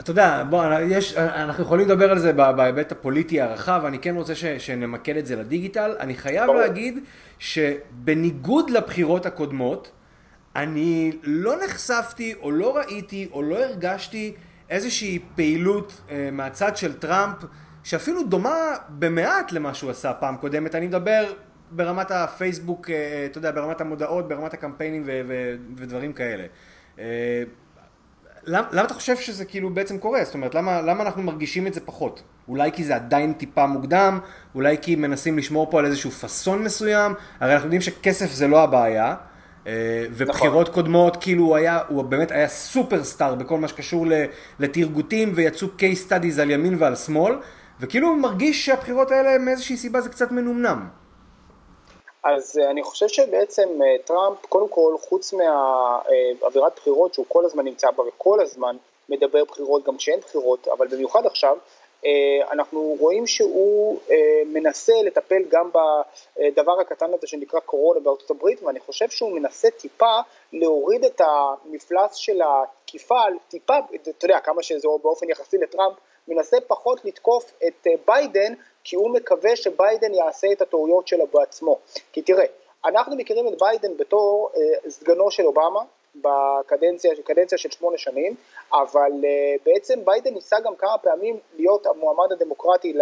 אתה 0.00 0.10
יודע, 0.10 0.44
בוא, 0.50 0.64
יש, 0.90 1.16
אנחנו 1.16 1.64
יכולים 1.64 1.86
לדבר 1.86 2.10
על 2.10 2.18
זה 2.18 2.32
בהיבט 2.32 2.92
הפוליטי 2.92 3.40
הרחב, 3.40 3.82
אני 3.86 3.98
כן 3.98 4.16
רוצה 4.16 4.34
ש, 4.34 4.44
שנמקד 4.44 5.16
את 5.16 5.26
זה 5.26 5.36
לדיגיטל. 5.36 5.96
אני 6.00 6.14
חייב 6.14 6.46
בוא. 6.46 6.54
להגיד 6.54 6.98
שבניגוד 7.38 8.70
לבחירות 8.70 9.26
הקודמות, 9.26 9.90
אני 10.56 11.12
לא 11.22 11.64
נחשפתי 11.64 12.34
או 12.42 12.50
לא 12.50 12.76
ראיתי 12.76 13.28
או 13.32 13.42
לא 13.42 13.56
הרגשתי 13.64 14.34
איזושהי 14.70 15.18
פעילות 15.36 15.92
אה, 16.10 16.28
מהצד 16.32 16.76
של 16.76 16.98
טראמפ, 16.98 17.36
שאפילו 17.84 18.22
דומה 18.22 18.74
במעט 18.88 19.52
למה 19.52 19.74
שהוא 19.74 19.90
עשה 19.90 20.12
פעם 20.12 20.36
קודמת. 20.36 20.74
אני 20.74 20.86
מדבר 20.86 21.32
ברמת 21.72 22.10
הפייסבוק, 22.10 22.90
אה, 22.90 22.94
אה, 22.94 23.26
אתה 23.26 23.38
יודע, 23.38 23.50
ברמת 23.50 23.80
המודעות, 23.80 24.28
ברמת 24.28 24.54
הקמפיינים 24.54 25.02
ו- 25.06 25.20
ו- 25.26 25.54
ודברים 25.76 26.12
כאלה. 26.12 26.44
אה, 26.98 27.42
למה, 28.44 28.68
למה 28.72 28.84
אתה 28.84 28.94
חושב 28.94 29.16
שזה 29.16 29.44
כאילו 29.44 29.70
בעצם 29.70 29.98
קורה? 29.98 30.24
זאת 30.24 30.34
אומרת, 30.34 30.54
למה, 30.54 30.82
למה 30.82 31.02
אנחנו 31.02 31.22
מרגישים 31.22 31.66
את 31.66 31.74
זה 31.74 31.80
פחות? 31.80 32.22
אולי 32.48 32.72
כי 32.72 32.84
זה 32.84 32.94
עדיין 32.94 33.32
טיפה 33.32 33.66
מוקדם, 33.66 34.18
אולי 34.54 34.76
כי 34.82 34.96
מנסים 34.96 35.38
לשמור 35.38 35.70
פה 35.70 35.78
על 35.78 35.86
איזשהו 35.86 36.10
פאסון 36.10 36.64
מסוים, 36.64 37.14
הרי 37.40 37.52
אנחנו 37.52 37.66
יודעים 37.66 37.80
שכסף 37.80 38.30
זה 38.30 38.48
לא 38.48 38.62
הבעיה, 38.62 39.14
ובחירות 40.10 40.68
נכון. 40.68 40.74
קודמות, 40.74 41.16
כאילו 41.20 41.44
הוא 41.44 41.56
היה, 41.56 41.80
הוא 41.88 42.02
באמת 42.04 42.30
היה 42.30 42.48
סופרסטאר 42.48 43.34
בכל 43.34 43.58
מה 43.58 43.68
שקשור 43.68 44.06
לתרגותים, 44.58 45.32
ויצאו 45.34 45.68
case 45.78 46.08
studies 46.10 46.40
על 46.40 46.50
ימין 46.50 46.76
ועל 46.78 46.96
שמאל, 46.96 47.34
וכאילו 47.80 48.08
הוא 48.08 48.16
מרגיש 48.16 48.66
שהבחירות 48.66 49.10
האלה 49.10 49.38
מאיזושהי 49.38 49.76
סיבה 49.76 50.00
זה 50.00 50.08
קצת 50.08 50.32
מנומנם. 50.32 50.88
אז 52.24 52.58
אה, 52.58 52.70
אני 52.70 52.82
חושב 52.82 53.08
שבעצם 53.08 53.68
אה, 53.82 53.96
טראמפ, 54.04 54.46
קודם 54.46 54.68
כל, 54.68 54.96
חוץ 55.00 55.32
מהאווירת 55.32 56.74
בחירות 56.76 57.14
שהוא 57.14 57.26
כל 57.28 57.44
הזמן 57.44 57.64
נמצא 57.64 57.90
בה 57.90 58.02
וכל 58.02 58.40
הזמן 58.40 58.76
מדבר 59.08 59.44
בחירות 59.44 59.84
גם 59.84 59.96
כשאין 59.96 60.20
בחירות, 60.20 60.68
אבל 60.68 60.88
במיוחד 60.88 61.26
עכשיו, 61.26 61.56
אה, 62.06 62.10
אנחנו 62.50 62.96
רואים 62.98 63.26
שהוא 63.26 64.00
מנסה 64.46 64.92
לטפל 65.04 65.42
גם 65.48 65.70
בדבר 65.70 66.80
הקטן 66.80 67.14
הזה 67.14 67.26
שנקרא 67.26 67.60
קורונה 67.60 68.00
בארצות 68.00 68.30
הברית, 68.30 68.62
ואני 68.62 68.80
חושב 68.80 69.08
שהוא 69.08 69.32
מנסה 69.32 69.70
טיפה 69.70 70.20
להוריד 70.52 71.04
את 71.04 71.20
המפלס 71.20 72.14
של 72.14 72.40
התקיפה, 72.42 73.20
טיפה, 73.48 73.74
אתה 73.94 74.24
יודע, 74.26 74.40
כמה 74.40 74.62
שזה 74.62 74.88
באופן 75.02 75.30
יחסי 75.30 75.58
לטראמפ, 75.58 75.96
מנסה 76.28 76.56
פחות 76.66 77.04
לתקוף 77.04 77.52
את 77.66 77.86
ביידן 78.06 78.54
כי 78.84 78.96
הוא 78.96 79.10
מקווה 79.10 79.56
שביידן 79.56 80.14
יעשה 80.14 80.52
את 80.52 80.62
הטעויות 80.62 81.08
שלו 81.08 81.26
בעצמו. 81.26 81.78
כי 82.12 82.22
תראה, 82.22 82.44
אנחנו 82.84 83.16
מכירים 83.16 83.48
את 83.48 83.52
ביידן 83.60 83.96
בתור 83.96 84.50
אה, 84.56 84.90
סגנו 84.90 85.30
של 85.30 85.46
אובמה 85.46 85.80
בקדנציה 86.14 87.12
קדנציה 87.24 87.58
של 87.58 87.70
שמונה 87.70 87.98
שנים, 87.98 88.34
אבל 88.72 89.12
אה, 89.24 89.54
בעצם 89.64 90.04
ביידן 90.04 90.34
ניסה 90.34 90.60
גם 90.60 90.76
כמה 90.76 90.98
פעמים 90.98 91.38
להיות 91.56 91.86
המועמד 91.86 92.32
הדמוקרטי 92.32 92.94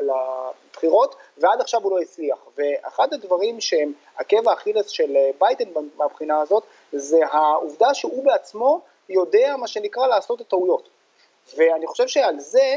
לבחירות, 0.00 1.14
ועד 1.38 1.60
עכשיו 1.60 1.82
הוא 1.82 1.92
לא 1.92 2.02
הצליח. 2.02 2.38
ואחד 2.56 3.12
הדברים 3.12 3.60
שהם 3.60 3.92
עקב 4.16 4.48
האכילס 4.48 4.88
של 4.88 5.16
אה, 5.16 5.30
ביידן 5.40 5.70
מהבחינה 5.96 6.40
הזאת, 6.40 6.62
זה 6.92 7.20
העובדה 7.26 7.94
שהוא 7.94 8.24
בעצמו 8.24 8.80
יודע 9.08 9.54
מה 9.58 9.66
שנקרא 9.66 10.06
לעשות 10.06 10.40
את 10.40 10.46
הטעויות. 10.46 10.88
ואני 11.56 11.86
חושב 11.86 12.06
שעל 12.06 12.40
זה 12.40 12.76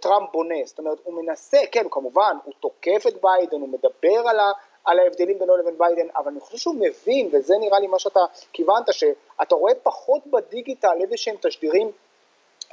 טראמפ 0.00 0.30
בונה, 0.32 0.54
זאת 0.64 0.78
אומרת 0.78 0.98
הוא 1.04 1.22
מנסה, 1.22 1.58
כן 1.72 1.86
כמובן, 1.90 2.36
הוא 2.44 2.54
תוקף 2.60 3.04
את 3.08 3.14
ביידן, 3.22 3.60
הוא 3.60 3.68
מדבר 3.68 4.28
על, 4.28 4.40
ה, 4.40 4.52
על 4.84 4.98
ההבדלים 4.98 5.38
בינו 5.38 5.56
לבין 5.56 5.78
ביידן, 5.78 6.06
אבל 6.16 6.28
אני 6.28 6.40
חושב 6.40 6.56
שהוא 6.58 6.74
מבין, 6.74 7.28
וזה 7.32 7.54
נראה 7.60 7.80
לי 7.80 7.86
מה 7.86 7.98
שאתה 7.98 8.20
כיוונת, 8.52 8.92
שאתה 8.92 9.54
רואה 9.54 9.74
פחות 9.82 10.26
בדיגיטל 10.26 10.98
איזה 11.00 11.16
שהם 11.16 11.36
תשדירים 11.40 11.90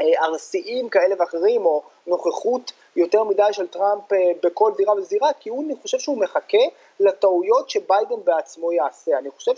אה, 0.01 0.23
ארסיים 0.23 0.89
כאלה 0.89 1.15
ואחרים, 1.19 1.65
או 1.65 1.83
נוכחות 2.07 2.71
יותר 2.95 3.23
מדי 3.23 3.47
של 3.51 3.67
טראמפ 3.67 4.13
אה, 4.13 4.17
בכל 4.43 4.71
זירה 4.77 4.93
וזירה, 4.93 5.33
כי 5.39 5.49
הוא, 5.49 5.63
אני 5.63 5.75
חושב 5.75 5.99
שהוא 5.99 6.17
מחכה 6.17 6.63
לטעויות 6.99 7.69
שביידן 7.69 8.23
בעצמו 8.23 8.71
יעשה. 8.71 9.17
אני 9.17 9.29
חושב. 9.31 9.51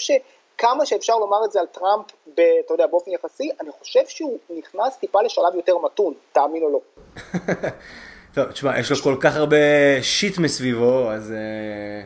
כמה 0.57 0.85
שאפשר 0.85 1.15
לומר 1.15 1.45
את 1.45 1.51
זה 1.51 1.59
על 1.59 1.65
טראמפ, 1.65 2.05
ב, 2.35 2.41
אתה 2.65 2.73
יודע, 2.73 2.87
באופן 2.87 3.11
יחסי, 3.11 3.49
אני 3.61 3.69
חושב 3.79 4.07
שהוא 4.07 4.37
נכנס 4.49 4.97
טיפה 4.97 5.21
לשלב 5.21 5.55
יותר 5.55 5.77
מתון, 5.77 6.13
תאמין 6.31 6.63
או 6.63 6.69
לא. 6.69 6.79
טוב, 8.35 8.51
תשמע, 8.51 8.79
יש 8.79 8.91
לו 8.91 8.97
כל 8.97 9.15
כך 9.21 9.35
הרבה 9.35 9.57
שיט 10.01 10.37
מסביבו, 10.37 11.11
אז, 11.11 11.31
אה, 11.31 12.05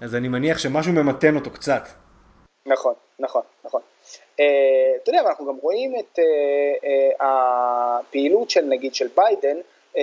אז 0.00 0.14
אני 0.14 0.28
מניח 0.28 0.58
שמשהו 0.58 0.92
ממתן 0.92 1.36
אותו 1.36 1.50
קצת. 1.50 1.82
נכון, 2.66 2.94
נכון, 3.18 3.42
נכון. 3.64 3.80
Uh, 4.36 4.42
אתה 5.02 5.10
יודע, 5.10 5.20
אנחנו 5.20 5.46
גם 5.46 5.56
רואים 5.62 5.94
את 5.98 6.18
uh, 6.18 6.22
הפעילות 7.20 8.50
של 8.50 8.64
נגיד 8.64 8.94
של 8.94 9.08
ביידן, 9.16 9.56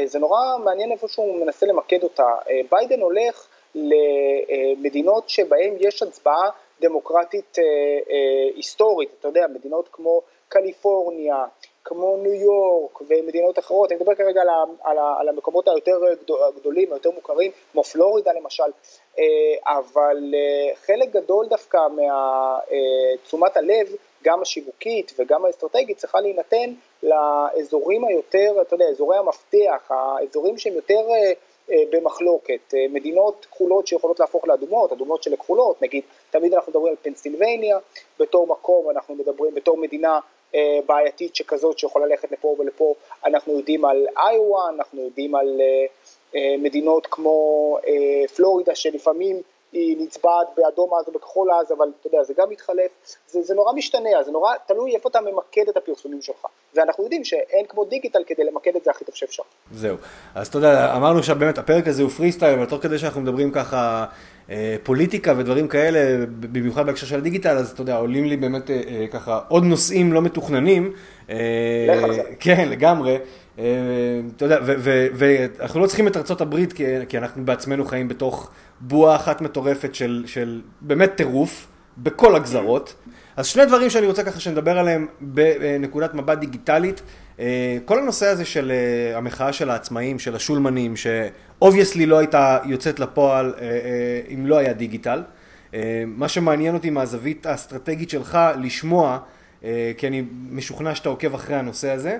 זה 0.05 0.19
נורא 0.19 0.57
מעניין 0.63 0.91
איפה 0.91 1.07
שהוא 1.07 1.45
מנסה 1.45 1.65
למקד 1.65 2.03
אותה. 2.03 2.27
ביידן 2.71 2.99
הולך 2.99 3.47
למדינות 3.75 5.29
שבהן 5.29 5.73
יש 5.79 6.03
הצבעה 6.03 6.49
דמוקרטית 6.81 7.57
uh, 7.57 7.59
uh, 7.59 8.11
היסטורית, 8.55 9.09
אתה 9.19 9.27
יודע, 9.27 9.45
מדינות 9.47 9.89
כמו 9.91 10.21
קליפורניה, 10.49 11.45
כמו 11.85 12.17
ניו 12.17 12.33
יורק 12.33 13.01
ומדינות 13.01 13.59
אחרות, 13.59 13.91
אני 13.91 13.99
מדבר 13.99 14.15
כרגע 14.15 14.41
על, 14.41 14.49
ה, 14.49 14.63
על, 14.83 14.97
ה, 14.97 15.15
על 15.19 15.29
המקומות 15.29 15.67
היותר 15.67 15.99
גדולים, 16.55 16.91
היותר 16.93 17.11
מוכרים, 17.11 17.51
כמו 17.71 17.83
פלורידה 17.83 18.31
למשל, 18.33 18.63
אה, 19.19 19.23
אבל 19.77 20.33
אה, 20.33 20.75
חלק 20.75 21.11
גדול 21.11 21.47
דווקא 21.47 21.77
מתשומת 23.21 23.57
הלב, 23.57 23.87
גם 24.23 24.41
השיווקית 24.41 25.13
וגם 25.17 25.45
האסטרטגית, 25.45 25.97
צריכה 25.97 26.19
להינתן 26.19 26.73
לאזורים 27.03 28.05
היותר, 28.05 28.61
אתה 28.61 28.75
יודע, 28.75 28.85
אזורי 28.85 29.17
המפתח, 29.17 29.89
האזורים 29.91 30.57
שהם 30.57 30.73
יותר 30.73 30.99
אה, 31.09 31.31
במחלוקת, 31.69 32.73
מדינות 32.89 33.45
כחולות 33.51 33.87
שיכולות 33.87 34.19
להפוך 34.19 34.47
לאדומות, 34.47 34.91
אדומות 34.91 35.23
של 35.23 35.35
כחולות, 35.35 35.81
נגיד, 35.81 36.03
תמיד 36.29 36.53
אנחנו 36.53 36.69
מדברים 36.71 36.89
על 36.91 36.95
פנסילבניה, 37.01 37.77
בתור 38.19 38.47
מקום 38.47 38.89
אנחנו 38.89 39.15
מדברים, 39.15 39.55
בתור 39.55 39.77
מדינה 39.77 40.19
אה, 40.55 40.79
בעייתית 40.85 41.35
שכזאת 41.35 41.79
שיכולה 41.79 42.05
ללכת 42.05 42.31
לפה 42.31 42.55
ולפה, 42.59 42.93
אנחנו 43.25 43.57
יודעים 43.57 43.85
על 43.85 44.07
איואה, 44.17 44.69
אנחנו 44.69 45.01
יודעים 45.01 45.35
על 45.35 45.61
אה, 45.61 45.85
אה, 46.35 46.57
מדינות 46.57 47.07
כמו 47.07 47.77
פלורידה 48.35 48.75
שלפעמים 48.75 49.41
היא 49.75 49.97
נצבעת 49.99 50.47
באדום 50.57 50.89
אז 50.99 51.07
או 51.07 51.13
בכחול 51.13 51.51
אז, 51.51 51.71
אבל 51.71 51.87
אתה 51.99 52.07
יודע, 52.07 52.23
זה 52.23 52.33
גם 52.37 52.49
מתחלף, 52.49 52.91
זה, 53.27 53.41
זה 53.41 53.55
נורא 53.55 53.73
משתנה, 53.73 54.23
זה 54.25 54.31
נורא 54.31 54.55
תלוי 54.67 54.95
איפה 54.95 55.09
אתה 55.09 55.21
ממקד 55.21 55.69
את 55.69 55.77
הפרסומים 55.77 56.21
שלך, 56.21 56.45
ואנחנו 56.75 57.03
יודעים 57.03 57.23
שאין 57.23 57.65
כמו 57.65 57.85
דיגיטל 57.85 58.23
כדי 58.27 58.43
למקד 58.43 58.75
את 58.75 58.83
זה 58.83 58.91
הכי 58.91 59.05
טוב 59.05 59.15
שאפשר. 59.15 59.43
זהו, 59.71 59.97
אז 60.35 60.47
אתה 60.47 60.57
יודע, 60.57 60.95
אמרנו 60.95 61.19
עכשיו 61.19 61.35
באמת 61.39 61.57
הפרק 61.57 61.87
הזה 61.87 62.03
הוא 62.03 62.11
פרי 62.11 62.31
סטייל, 62.31 62.53
אבל 62.53 62.65
תוך 62.65 62.83
כדי 62.83 62.99
שאנחנו 62.99 63.21
מדברים 63.21 63.51
ככה 63.51 64.05
פוליטיקה 64.83 65.33
ודברים 65.37 65.67
כאלה, 65.67 66.25
במיוחד 66.39 66.85
בהקשר 66.85 67.07
של 67.07 67.17
הדיגיטל, 67.17 67.57
אז 67.57 67.71
אתה 67.71 67.81
יודע, 67.81 67.95
עולים 67.95 68.25
לי 68.25 68.37
באמת 68.37 68.71
אה, 68.71 68.81
אה, 68.87 69.05
ככה 69.11 69.39
עוד 69.47 69.63
נושאים 69.63 70.13
לא 70.13 70.21
מתוכננים. 70.21 70.91
כן, 72.39 72.69
לגמרי. 72.69 73.17
אתה 73.55 74.45
יודע, 74.45 74.59
ואנחנו 75.13 75.79
לא 75.79 75.87
צריכים 75.87 76.07
את 76.07 76.17
ארצות 76.17 76.41
הברית, 76.41 76.73
כי 77.09 77.17
אנחנו 77.17 77.45
בעצמנו 77.45 77.85
חיים 77.85 78.07
בתוך 78.07 78.51
בועה 78.81 79.15
אחת 79.15 79.41
מטורפת 79.41 79.95
של 80.25 80.61
באמת 80.81 81.11
טירוף, 81.15 81.67
בכל 81.97 82.35
הגזרות. 82.35 82.95
אז 83.37 83.47
שני 83.47 83.65
דברים 83.65 83.89
שאני 83.89 84.07
רוצה 84.07 84.23
ככה 84.23 84.39
שנדבר 84.39 84.79
עליהם 84.79 85.07
בנקודת 85.21 86.13
מבט 86.13 86.37
דיגיטלית. 86.37 87.01
אה, 87.39 87.77
כל 87.85 87.99
הנושא 87.99 88.27
הזה 88.27 88.45
של 88.45 88.71
אה, 88.71 89.17
המחאה 89.17 89.53
של 89.53 89.69
העצמאים, 89.69 90.19
של 90.19 90.35
השולמנים, 90.35 90.93
ש 90.95 91.15
obviously 91.15 92.05
לא 92.05 92.17
הייתה 92.17 92.59
יוצאת 92.65 92.99
לפועל 92.99 93.53
אה, 93.61 93.67
אם 94.33 94.47
לא 94.47 94.57
היה 94.57 94.73
דיגיטל. 94.73 95.23
מה 96.07 96.27
שמעניין 96.27 96.73
אותי 96.73 96.89
מהזווית 96.89 97.45
האסטרטגית 97.45 98.09
שלך, 98.09 98.37
לשמוע, 98.61 99.19
כי 99.97 100.07
אני 100.07 100.23
משוכנע 100.49 100.95
שאתה 100.95 101.09
עוקב 101.09 101.33
אחרי 101.33 101.55
הנושא 101.55 101.89
הזה, 101.91 102.17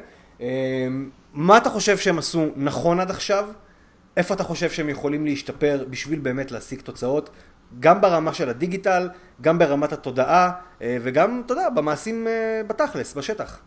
מה 1.34 1.58
אתה 1.58 1.70
חושב 1.70 1.98
שהם 1.98 2.18
עשו 2.18 2.46
נכון 2.56 3.00
עד 3.00 3.10
עכשיו? 3.10 3.46
איפה 4.18 4.34
אתה 4.34 4.44
חושב 4.44 4.70
שהם 4.70 4.90
יכולים 4.90 5.26
להשתפר 5.26 5.86
בשביל 5.90 6.20
באמת 6.20 6.52
להשיג 6.52 6.82
תוצאות, 6.82 7.30
גם 7.80 8.02
ברמה 8.02 8.34
של 8.34 8.50
הדיגיטל, 8.50 9.10
גם 9.42 9.60
ברמת 9.60 9.94
התודעה, 9.94 10.52
וגם, 10.82 11.42
אתה 11.46 11.54
יודע, 11.54 11.70
במעשים 11.70 12.28
בתכלס, 12.68 13.14
בשטח. 13.14 13.60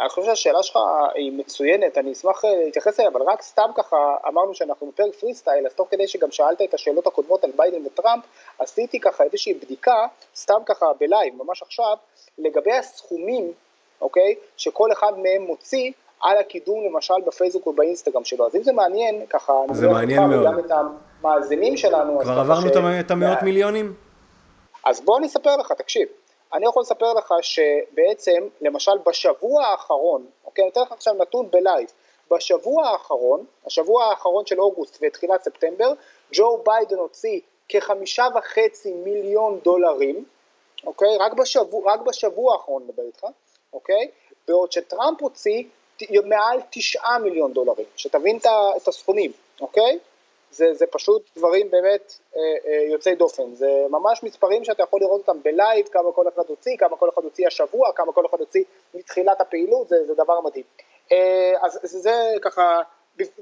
אני 0.00 0.08
חושב 0.08 0.22
שהשאלה 0.26 0.62
שלך 0.62 0.78
היא 1.14 1.32
מצוינת, 1.32 1.98
אני 1.98 2.12
אשמח 2.12 2.44
אה, 2.44 2.50
להתייחס 2.64 3.00
אליה, 3.00 3.10
אבל 3.10 3.22
רק 3.22 3.42
סתם 3.42 3.70
ככה 3.76 3.96
אמרנו 4.28 4.54
שאנחנו 4.54 4.86
בפרק 4.86 5.14
פרי 5.14 5.34
סטייל, 5.34 5.66
אז 5.66 5.74
תוך 5.74 5.88
כדי 5.90 6.08
שגם 6.08 6.30
שאלת 6.30 6.62
את 6.62 6.74
השאלות 6.74 7.06
הקודמות 7.06 7.44
על 7.44 7.50
ביידן 7.56 7.86
וטראמפ, 7.86 8.24
עשיתי 8.58 9.00
ככה 9.00 9.24
איזושהי 9.24 9.54
בדיקה, 9.54 10.06
סתם 10.36 10.60
ככה 10.66 10.86
ב 11.00 11.06
live, 11.06 11.34
ממש 11.42 11.62
עכשיו, 11.62 11.96
לגבי 12.38 12.72
הסכומים, 12.72 13.52
אוקיי, 14.00 14.34
שכל 14.56 14.92
אחד 14.92 15.12
מהם 15.18 15.42
מוציא 15.42 15.92
על 16.22 16.38
הקידום 16.38 16.84
למשל 16.86 17.14
בפייסבוק 17.26 17.66
ובאינסטגרם 17.66 18.24
שלו. 18.24 18.46
אז 18.46 18.56
אם 18.56 18.62
זה 18.62 18.72
מעניין, 18.72 19.26
ככה, 19.26 19.52
זה 19.72 19.88
מעניין 19.88 20.22
מאוד. 20.22 20.46
המאזינים 21.24 21.76
שלנו. 21.76 22.20
כבר 22.20 22.38
עברנו 22.38 22.68
ש... 22.68 22.76
את 23.00 23.10
המאות 23.10 23.42
מיליונים? 23.42 23.94
אז 24.84 25.00
בוא 25.00 25.18
אני 25.18 25.26
אספר 25.26 25.56
לך, 25.56 25.72
תקשיב. 25.72 26.08
אני 26.54 26.66
יכול 26.66 26.82
לספר 26.82 27.12
לך 27.12 27.34
שבעצם, 27.42 28.48
למשל 28.60 28.92
בשבוע 29.06 29.64
האחרון, 29.66 30.26
אוקיי, 30.44 30.62
אני 30.62 30.70
אתן 30.70 30.80
לך 30.80 30.92
עכשיו 30.92 31.14
נתון 31.14 31.50
ב 31.50 31.56
live, 31.56 31.88
בשבוע 32.30 32.88
האחרון, 32.88 33.44
השבוע 33.66 34.04
האחרון 34.04 34.46
של 34.46 34.60
אוגוסט 34.60 34.98
ותחילת 35.02 35.42
ספטמבר, 35.42 35.92
ג'ו 36.32 36.62
ביידן 36.66 36.96
הוציא 36.96 37.40
כחמישה 37.68 38.26
וחצי 38.34 38.92
מיליון 38.92 39.60
דולרים, 39.64 40.24
אוקיי, 40.86 41.16
רק 41.20 41.32
בשבוע, 41.32 41.92
רק 41.92 42.00
בשבוע 42.00 42.52
האחרון 42.54 42.82
נדבר 42.82 43.02
איתך, 43.02 43.24
אוקיי, 43.72 44.08
בעוד 44.48 44.72
שטראמפ 44.72 45.22
הוציא 45.22 45.62
מעל 46.24 46.60
תשעה 46.70 47.18
מיליון 47.18 47.52
דולרים, 47.52 47.86
שתבין 47.96 48.38
את 48.76 48.88
הסכומים, 48.88 49.32
אוקיי? 49.60 49.98
זה, 50.54 50.74
זה 50.74 50.86
פשוט 50.86 51.30
דברים 51.36 51.70
באמת 51.70 52.14
אה, 52.36 52.40
אה, 52.66 52.82
יוצאי 52.90 53.14
דופן, 53.14 53.54
זה 53.54 53.70
ממש 53.90 54.22
מספרים 54.22 54.64
שאתה 54.64 54.82
יכול 54.82 55.00
לראות 55.00 55.20
אותם 55.20 55.42
בלייב, 55.42 55.88
כמה 55.88 56.12
כל 56.12 56.28
אחד 56.28 56.42
הוציא, 56.48 56.76
כמה 56.78 56.96
כל 56.96 57.08
אחד 57.14 57.24
הוציא 57.24 57.46
השבוע, 57.46 57.92
כמה 57.92 58.12
כל 58.12 58.26
אחד 58.26 58.40
הוציא 58.40 58.64
מתחילת 58.94 59.40
הפעילות, 59.40 59.88
זה, 59.88 59.96
זה 60.06 60.14
דבר 60.14 60.40
מדהים. 60.40 60.64
אה, 61.12 61.52
אז 61.62 61.78
זה, 61.82 61.98
זה 61.98 62.32
ככה 62.42 62.80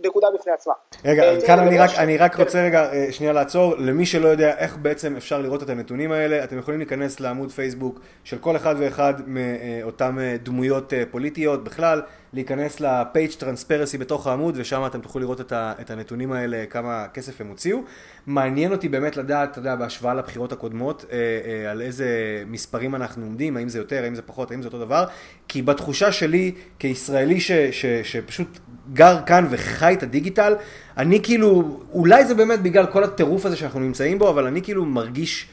נקודה 0.05 0.27
בפני 0.35 0.53
עצמה. 0.53 0.73
רגע, 1.05 1.23
אה, 1.23 1.47
כאן 1.47 1.59
אני 1.59 1.79
רק, 1.79 1.91
אני 1.99 2.17
רק 2.17 2.35
כן. 2.35 2.43
רוצה 2.43 2.63
רגע 2.63 2.93
אה, 2.93 3.13
שנייה 3.13 3.33
לעצור, 3.33 3.75
למי 3.79 4.07
שלא 4.07 4.29
יודע 4.29 4.59
איך 4.59 4.77
בעצם 4.77 5.17
אפשר 5.17 5.41
לראות 5.41 5.63
את 5.63 5.69
הנתונים 5.69 6.13
האלה, 6.13 6.45
אתם 6.45 6.59
יכולים 6.59 6.81
להיכנס 6.81 7.21
לעמוד 7.21 7.51
פייסבוק 7.51 8.01
של 8.25 8.39
כל 8.39 8.57
אחד 8.57 8.75
ואחד 8.79 9.15
מאותם 9.27 10.19
אה, 10.19 10.37
דמויות 10.43 10.93
פוליטיות 11.11 11.65
בכלל, 11.65 12.03
להיכנס 12.33 12.81
לפייג' 12.81 13.31
טרנספרסי 13.33 13.99
בתוך 13.99 14.27
העמוד 14.27 14.55
ושם 14.59 14.87
אתם 14.87 15.01
תוכלו 15.01 15.21
לראות 15.21 15.41
את, 15.41 15.53
ה, 15.53 15.73
את 15.81 15.91
הנתונים 15.91 16.33
האלה, 16.33 16.65
כמה 16.71 17.07
כסף 17.15 17.41
הם 17.41 17.49
הוציאו. 17.49 17.79
מעניין 18.27 18.73
אותי 18.73 18.89
באמת 18.89 19.17
לדעת, 19.17 19.51
אתה 19.51 19.59
יודע, 19.59 19.77
בהשוואה 19.77 20.15
לבחירות 20.15 20.53
הקודמות, 20.53 21.05
אה, 21.13 21.19
אה, 21.19 21.71
על 21.71 21.83
איזה 21.83 22.07
מספרים 22.47 22.95
אנחנו 22.95 23.25
עומדים, 23.25 23.57
האם 23.57 23.69
זה 23.69 23.79
יותר, 23.79 24.05
האם 24.05 24.15
זה 24.15 24.23
פחות, 24.23 24.51
האם 24.51 24.63
זה 24.63 24.69
אותו 24.69 24.79
דבר, 24.79 25.05
כי 25.49 25.63
בתחושה 25.63 26.13
שלי, 26.13 26.55
כישראלי 26.79 27.41
ש, 27.41 27.53
ש, 27.53 27.87
שפשוט 27.87 28.59
גר 28.93 29.19
כאן 29.27 29.47
וחי 29.51 29.95
את 29.95 30.03
הדיגיטל, 30.03 30.55
אני 30.97 31.23
כאילו, 31.23 31.81
אולי 31.93 32.25
זה 32.25 32.35
באמת 32.35 32.63
בגלל 32.63 32.87
כל 32.87 33.05
הטירוף 33.05 33.47
הזה 33.47 33.57
שאנחנו 33.57 33.81
נמצאים 33.81 34.19
בו, 34.19 34.31
אבל 34.31 34.47
אני 34.47 34.63
כאילו 34.63 34.85
מרגיש... 34.85 35.49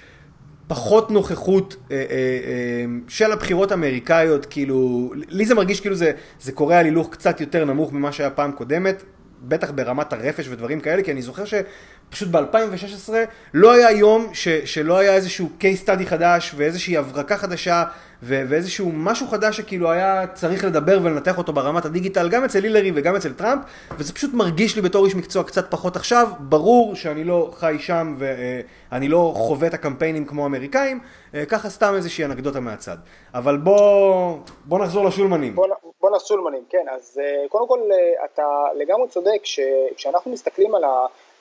פחות 0.69 1.11
נוכחות 1.11 1.75
אה, 1.91 1.95
אה, 1.95 2.01
אה, 2.01 2.85
של 3.07 3.31
הבחירות 3.31 3.71
האמריקאיות, 3.71 4.45
כאילו, 4.45 5.11
לי 5.15 5.45
זה 5.45 5.55
מרגיש 5.55 5.81
כאילו 5.81 5.95
זה, 5.95 6.11
זה 6.41 6.51
קורה 6.51 6.79
על 6.79 6.85
הילוך 6.85 7.09
קצת 7.11 7.41
יותר 7.41 7.65
נמוך 7.65 7.93
ממה 7.93 8.11
שהיה 8.11 8.29
פעם 8.29 8.51
קודמת, 8.51 9.03
בטח 9.41 9.71
ברמת 9.71 10.13
הרפש 10.13 10.47
ודברים 10.49 10.79
כאלה, 10.79 11.03
כי 11.03 11.11
אני 11.11 11.21
זוכר 11.21 11.43
שפשוט 11.45 12.29
ב-2016 12.29 13.13
לא 13.53 13.71
היה 13.71 13.91
יום 13.91 14.27
ש, 14.33 14.47
שלא 14.47 14.97
היה 14.97 15.15
איזשהו 15.15 15.49
case 15.59 15.87
study 15.87 16.05
חדש 16.05 16.53
ואיזושהי 16.57 16.97
הברקה 16.97 17.37
חדשה 17.37 17.83
ו- 18.23 18.43
ואיזשהו 18.49 18.91
משהו 18.93 19.27
חדש 19.27 19.57
שככאילו 19.57 19.91
היה 19.91 20.27
צריך 20.33 20.63
לדבר 20.63 20.99
ולנתח 21.03 21.37
אותו 21.37 21.53
ברמת 21.53 21.85
הדיגיטל, 21.85 22.29
גם 22.29 22.43
אצל 22.43 22.63
הילרי 22.63 22.91
וגם 22.95 23.15
אצל 23.15 23.33
טראמפ, 23.33 23.61
וזה 23.97 24.13
פשוט 24.13 24.33
מרגיש 24.33 24.75
לי 24.75 24.81
בתור 24.81 25.05
איש 25.05 25.15
מקצוע 25.15 25.43
קצת 25.43 25.71
פחות 25.71 25.95
עכשיו, 25.95 26.27
ברור 26.39 26.95
שאני 26.95 27.23
לא 27.23 27.49
חי 27.53 27.75
שם 27.79 28.15
ואני 28.19 29.07
לא 29.07 29.33
חווה 29.35 29.67
את 29.67 29.73
הקמפיינים 29.73 30.25
כמו 30.25 30.43
האמריקאים, 30.43 30.99
אה, 31.35 31.45
ככה 31.45 31.69
סתם 31.69 31.93
איזושהי 31.95 32.25
אנקדוטה 32.25 32.59
מהצד. 32.59 32.97
אבל 33.33 33.57
בוא, 33.57 34.37
בוא 34.65 34.79
נחזור 34.79 35.05
לשולמנים. 35.05 35.55
בוא, 35.55 35.67
בוא 36.01 36.15
לשולמנים, 36.15 36.63
כן, 36.69 36.85
אז 36.91 37.21
אה, 37.23 37.47
קודם 37.49 37.67
כל 37.67 37.79
אה, 37.91 38.25
אתה 38.25 38.43
לגמרי 38.75 39.07
צודק 39.07 39.41
שכשאנחנו 39.43 40.31
מסתכלים 40.31 40.75
על 40.75 40.83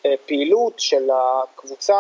הפעילות 0.05 0.81
של 0.81 1.11
הקבוצה 1.11 1.97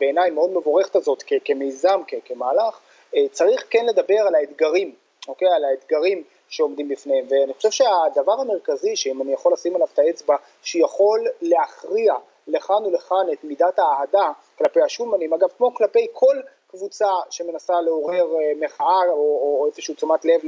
בעיניי 0.00 0.30
מאוד 0.30 0.50
מבורכת 0.50 0.96
הזאת 0.96 1.22
כמיזם, 1.44 2.00
כמהלך, 2.24 2.74
אה, 2.74 2.87
צריך 3.32 3.64
כן 3.70 3.86
לדבר 3.86 4.20
על 4.26 4.34
האתגרים, 4.34 4.94
אוקיי? 5.28 5.48
על 5.48 5.64
האתגרים 5.64 6.22
שעומדים 6.48 6.88
בפניהם, 6.88 7.26
ואני 7.28 7.54
חושב 7.54 7.70
שהדבר 7.70 8.32
המרכזי, 8.32 8.96
שאם 8.96 9.22
אני 9.22 9.32
יכול 9.32 9.52
לשים 9.52 9.74
עליו 9.74 9.88
את 9.94 9.98
האצבע, 9.98 10.36
שיכול 10.62 11.26
להכריע 11.42 12.14
לכאן 12.46 12.86
ולכאן 12.86 13.32
את 13.32 13.44
מידת 13.44 13.78
האהדה 13.78 14.30
כלפי 14.58 14.82
השולמנים, 14.82 15.32
אגב 15.32 15.48
כמו 15.56 15.74
כלפי 15.74 16.06
כל 16.12 16.36
קבוצה 16.70 17.08
שמנסה 17.30 17.80
לעורר 17.80 18.26
אה, 18.34 18.52
מחאה 18.60 19.02
או, 19.08 19.12
או, 19.12 19.58
או 19.60 19.66
איזשהו 19.66 19.94
תשומת 19.94 20.24
לב 20.24 20.40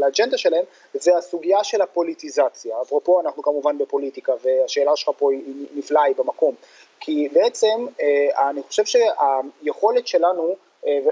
לאג'נדה 0.00 0.38
שלהם, 0.38 0.64
זה 0.94 1.16
הסוגיה 1.16 1.64
של 1.64 1.82
הפוליטיזציה. 1.82 2.76
אפרופו 2.82 3.20
אנחנו 3.20 3.42
כמובן 3.42 3.78
בפוליטיקה 3.78 4.32
והשאלה 4.42 4.96
שלך 4.96 5.10
פה 5.18 5.32
היא 5.32 5.66
נפלאה, 5.74 6.02
היא 6.02 6.16
במקום. 6.16 6.54
כי 7.00 7.28
בעצם 7.32 7.86
אה, 8.00 8.48
אני 8.50 8.62
חושב 8.62 8.84
שהיכולת 8.84 10.06
שלנו, 10.06 10.48
אה, 10.48 10.54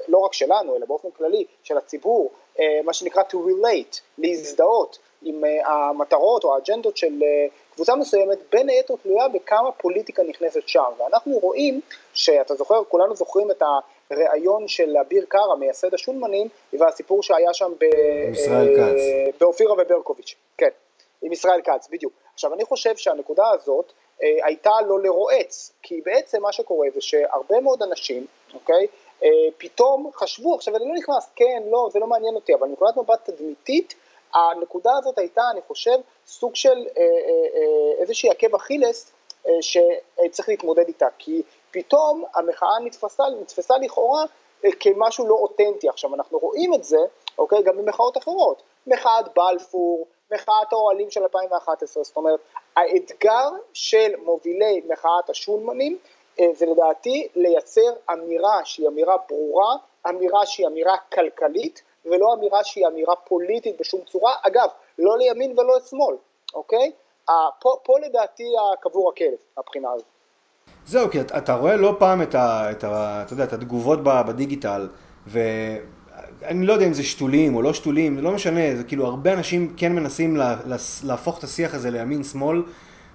לא 0.08 0.18
רק 0.18 0.32
שלנו 0.32 0.76
אלא 0.76 0.86
באופן 0.86 1.10
כללי, 1.10 1.44
של 1.62 1.78
הציבור, 1.78 2.30
מה 2.84 2.92
שנקרא 2.92 3.22
to 3.22 3.34
relate, 3.34 4.00
להזדהות 4.18 4.98
עם 5.22 5.44
המטרות 5.64 6.44
או 6.44 6.54
האג'נדות 6.54 6.96
של 6.96 7.22
קבוצה 7.74 7.96
מסוימת 7.96 8.38
בין 8.52 8.68
היתר 8.68 8.94
תלויה 9.02 9.28
בכמה 9.28 9.72
פוליטיקה 9.72 10.22
נכנסת 10.22 10.68
שם, 10.68 10.84
ואנחנו 10.98 11.38
רואים 11.38 11.80
שאתה 12.14 12.54
זוכר, 12.54 12.84
כולנו 12.88 13.16
זוכרים 13.16 13.50
את 13.50 13.62
הריאיון 14.10 14.68
של 14.68 14.96
אביר 14.96 15.24
קארה, 15.28 15.56
מייסד 15.56 15.94
השולמנים, 15.94 16.48
והסיפור 16.72 17.22
שהיה 17.22 17.54
שם 17.54 17.72
ב... 17.78 17.84
ישראל 18.32 18.76
כץ. 18.76 19.00
באופירה 19.40 19.72
וברקוביץ', 19.72 20.34
כן, 20.58 20.68
עם 21.22 21.32
ישראל 21.32 21.60
כץ, 21.62 21.88
בדיוק. 21.90 22.12
עכשיו 22.34 22.54
אני 22.54 22.64
חושב 22.64 22.96
שהנקודה 22.96 23.50
הזאת 23.50 23.92
אה, 24.22 24.46
הייתה 24.46 24.70
לא 24.86 25.00
לרועץ, 25.00 25.72
כי 25.82 26.00
בעצם 26.04 26.42
מה 26.42 26.52
שקורה 26.52 26.88
זה 26.94 27.00
שהרבה 27.00 27.60
מאוד 27.60 27.82
אנשים, 27.82 28.26
אוקיי, 28.54 28.74
אה, 28.76 28.86
פתאום 29.58 30.10
חשבו, 30.14 30.54
עכשיו 30.54 30.76
אני 30.76 30.88
לא 30.88 30.94
נכנס, 30.94 31.30
כן, 31.36 31.62
לא, 31.70 31.88
זה 31.92 31.98
לא 31.98 32.06
מעניין 32.06 32.34
אותי, 32.34 32.54
אבל 32.54 32.68
נקודת 32.68 32.96
מבט 32.96 33.30
תדמיתית, 33.30 33.94
הנקודה 34.34 34.90
הזאת 34.98 35.18
הייתה, 35.18 35.42
אני 35.52 35.60
חושב, 35.68 35.98
סוג 36.26 36.54
של 36.54 36.68
אה, 36.68 37.02
אה, 37.02 37.06
אה, 37.54 38.00
איזושהי 38.00 38.30
עקב 38.30 38.54
אכילס 38.54 39.12
שצריך 39.60 40.48
להתמודד 40.48 40.86
איתה, 40.88 41.06
כי 41.18 41.42
פתאום 41.70 42.24
המחאה 42.34 42.78
נתפסה, 42.84 43.24
נתפסה 43.40 43.78
לכאורה 43.78 44.24
כמשהו 44.80 45.28
לא 45.28 45.34
אותנטי. 45.34 45.88
עכשיו, 45.88 46.14
אנחנו 46.14 46.38
רואים 46.38 46.74
את 46.74 46.84
זה, 46.84 46.98
אוקיי, 47.38 47.62
גם 47.62 47.76
במחאות 47.76 48.16
אחרות, 48.16 48.62
מחאת 48.86 49.24
בלפור, 49.36 50.06
מחאת 50.32 50.72
האוהלים 50.72 51.10
של 51.10 51.22
2011, 51.22 52.04
זאת 52.04 52.16
אומרת, 52.16 52.40
האתגר 52.76 53.50
של 53.72 54.12
מובילי 54.24 54.82
מחאת 54.88 55.30
השולמנים 55.30 55.98
זה 56.52 56.66
לדעתי 56.66 57.28
לייצר 57.36 57.92
אמירה 58.12 58.60
שהיא 58.64 58.88
אמירה 58.88 59.16
ברורה, 59.28 59.76
אמירה 60.08 60.46
שהיא 60.46 60.66
אמירה 60.66 60.96
כלכלית, 61.14 61.82
ולא 62.04 62.34
אמירה 62.34 62.64
שהיא 62.64 62.86
אמירה 62.86 63.16
פוליטית 63.16 63.80
בשום 63.80 64.00
צורה, 64.00 64.32
אגב, 64.42 64.68
לא 64.98 65.18
לימין 65.18 65.58
ולא 65.58 65.76
לשמאל, 65.76 66.16
אוקיי? 66.54 66.92
פה, 67.60 67.76
פה 67.84 67.98
לדעתי 68.00 68.44
קבור 68.80 69.12
הכלב, 69.14 69.38
מהבחינה 69.56 69.88
הזאת. 69.92 70.06
זהו, 70.86 71.10
כי 71.10 71.20
אתה, 71.20 71.38
אתה 71.38 71.54
רואה 71.54 71.76
לא 71.76 71.96
פעם 71.98 72.22
את, 72.22 72.34
ה, 72.34 72.70
את, 72.70 72.84
ה, 72.84 73.22
אתה 73.26 73.32
יודע, 73.32 73.44
את 73.44 73.52
התגובות 73.52 73.98
בדיגיטל, 74.02 74.88
ואני 75.26 76.66
לא 76.66 76.72
יודע 76.72 76.86
אם 76.86 76.92
זה 76.92 77.02
שתולים 77.02 77.56
או 77.56 77.62
לא 77.62 77.72
שתולים, 77.72 78.16
זה 78.16 78.22
לא 78.22 78.32
משנה, 78.32 78.76
זה 78.76 78.84
כאילו 78.84 79.06
הרבה 79.06 79.32
אנשים 79.32 79.74
כן 79.76 79.92
מנסים 79.92 80.36
לה, 80.36 80.56
לה, 80.66 80.76
להפוך 81.04 81.38
את 81.38 81.44
השיח 81.44 81.74
הזה 81.74 81.90
לימין-שמאל, 81.90 82.62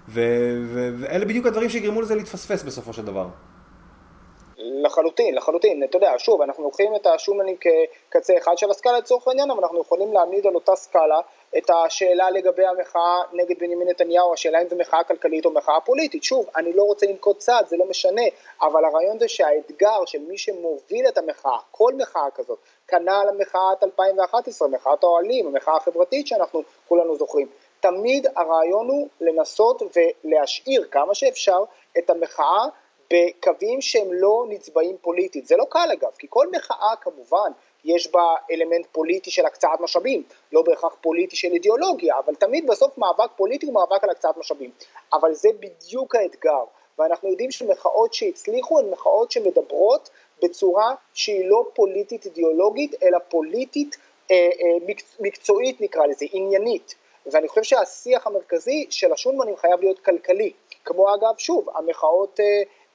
ואלה 0.09 1.25
בדיוק 1.25 1.45
הדברים 1.45 1.69
שיגרמו 1.69 2.01
לזה 2.01 2.15
להתפספס 2.15 2.63
בסופו 2.63 2.93
של 2.93 3.05
דבר. 3.05 3.27
לחלוטין, 4.57 5.35
לחלוטין. 5.35 5.83
אתה 5.83 5.97
יודע, 5.97 6.13
שוב, 6.17 6.41
אנחנו 6.41 6.63
לוקחים 6.63 6.95
את 6.95 7.07
השומנים 7.07 7.55
כקצה 7.57 8.37
אחד 8.37 8.57
של 8.57 8.71
הסקאלה 8.71 8.97
לצורך 8.97 9.27
העניין, 9.27 9.51
אבל 9.51 9.63
אנחנו 9.63 9.81
יכולים 9.81 10.13
להעמיד 10.13 10.47
על 10.47 10.55
אותה 10.55 10.75
סקאלה 10.75 11.19
את 11.57 11.69
השאלה 11.69 12.29
לגבי 12.29 12.65
המחאה 12.65 13.21
נגד 13.33 13.59
בנימין 13.59 13.87
נתניהו, 13.87 14.33
השאלה 14.33 14.61
אם 14.61 14.67
זו 14.69 14.75
מחאה 14.75 15.03
כלכלית 15.03 15.45
או 15.45 15.51
מחאה 15.51 15.81
פוליטית. 15.85 16.23
שוב, 16.23 16.45
אני 16.55 16.73
לא 16.73 16.83
רוצה 16.83 17.05
לנקוט 17.05 17.37
צעד, 17.37 17.67
זה 17.67 17.77
לא 17.77 17.85
משנה, 17.89 18.21
אבל 18.61 18.85
הרעיון 18.85 19.19
זה 19.19 19.27
שהאתגר 19.27 20.05
של 20.05 20.19
מי 20.27 20.37
שמוביל 20.37 21.07
את 21.07 21.17
המחאה, 21.17 21.57
כל 21.71 21.93
מחאה 21.97 22.31
כזאת, 22.35 22.59
כנ"ל 22.87 23.25
המחאת 23.29 23.83
2011, 23.83 24.67
מחאת 24.67 25.03
האוהלים, 25.03 25.47
המחאה 25.47 25.75
החברתית 25.75 26.27
שאנחנו 26.27 26.61
כולנו 26.87 27.15
זוכרים, 27.15 27.47
תמיד 27.79 28.27
הרעיון 28.35 28.87
הוא 28.87 29.07
לנסות 29.21 29.81
ולהשאיר 29.95 30.87
כמה 30.91 31.15
שאפשר 31.15 31.63
את 31.97 32.09
המחאה 32.09 32.65
בקווים 33.13 33.81
שהם 33.81 34.13
לא 34.13 34.45
נצבעים 34.49 34.97
פוליטית. 35.01 35.47
זה 35.47 35.57
לא 35.57 35.65
קל 35.69 35.89
אגב, 35.93 36.11
כי 36.19 36.27
כל 36.29 36.47
מחאה 36.51 36.95
כמובן 37.01 37.51
יש 37.85 38.11
בה 38.11 38.35
אלמנט 38.51 38.85
פוליטי 38.91 39.31
של 39.31 39.45
הקצאת 39.45 39.79
משאבים, 39.79 40.23
לא 40.51 40.61
בהכרח 40.61 40.95
פוליטי 41.01 41.35
של 41.35 41.47
אידיאולוגיה, 41.53 42.19
אבל 42.19 42.35
תמיד 42.35 42.67
בסוף 42.67 42.97
מאבק 42.97 43.31
פוליטי 43.35 43.65
הוא 43.65 43.73
מאבק 43.73 44.03
על 44.03 44.09
הקצאת 44.09 44.37
משאבים. 44.37 44.71
אבל 45.13 45.33
זה 45.33 45.49
בדיוק 45.59 46.15
האתגר, 46.15 46.63
ואנחנו 46.99 47.29
יודעים 47.29 47.51
שמחאות 47.51 48.13
שהצליחו 48.13 48.79
הן 48.79 48.89
מחאות 48.89 49.31
שמדברות 49.31 50.09
בצורה 50.43 50.95
שהיא 51.13 51.49
לא 51.49 51.65
פוליטית 51.73 52.25
אידיאולוגית, 52.25 53.03
אלא 53.03 53.17
פוליטית 53.29 53.97
אה, 54.31 54.35
אה, 54.35 54.93
מקצועית 55.19 55.81
נקרא 55.81 56.05
לזה, 56.05 56.25
עניינית. 56.31 56.95
ואני 57.25 57.47
חושב 57.47 57.63
שהשיח 57.63 58.27
המרכזי 58.27 58.87
של 58.89 59.13
השולמנים 59.13 59.57
חייב 59.57 59.79
להיות 59.79 59.99
כלכלי. 59.99 60.51
כמו 60.85 61.15
אגב, 61.15 61.37
שוב, 61.37 61.69
המחאות 61.75 62.39
אה, 62.39 62.45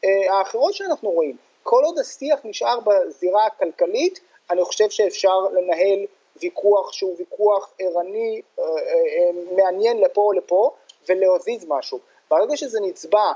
אה, 0.04 0.38
האחרות 0.38 0.74
שאנחנו 0.74 1.10
רואים. 1.10 1.36
כל 1.62 1.82
עוד 1.84 1.98
השיח 1.98 2.38
נשאר 2.44 2.78
בזירה 2.80 3.46
הכלכלית, 3.46 4.20
אני 4.50 4.64
חושב 4.64 4.90
שאפשר 4.90 5.38
לנהל 5.38 6.06
ויכוח 6.42 6.92
שהוא 6.92 7.16
ויכוח 7.18 7.72
ערני, 7.78 8.40
אה, 8.58 8.64
אה, 8.64 9.54
מעניין 9.56 10.00
לפה 10.00 10.20
או 10.20 10.32
לפה, 10.32 10.70
ולהזיז 11.08 11.66
משהו. 11.68 11.98
ברגע 12.30 12.56
שזה 12.56 12.78
נצבע 12.82 13.32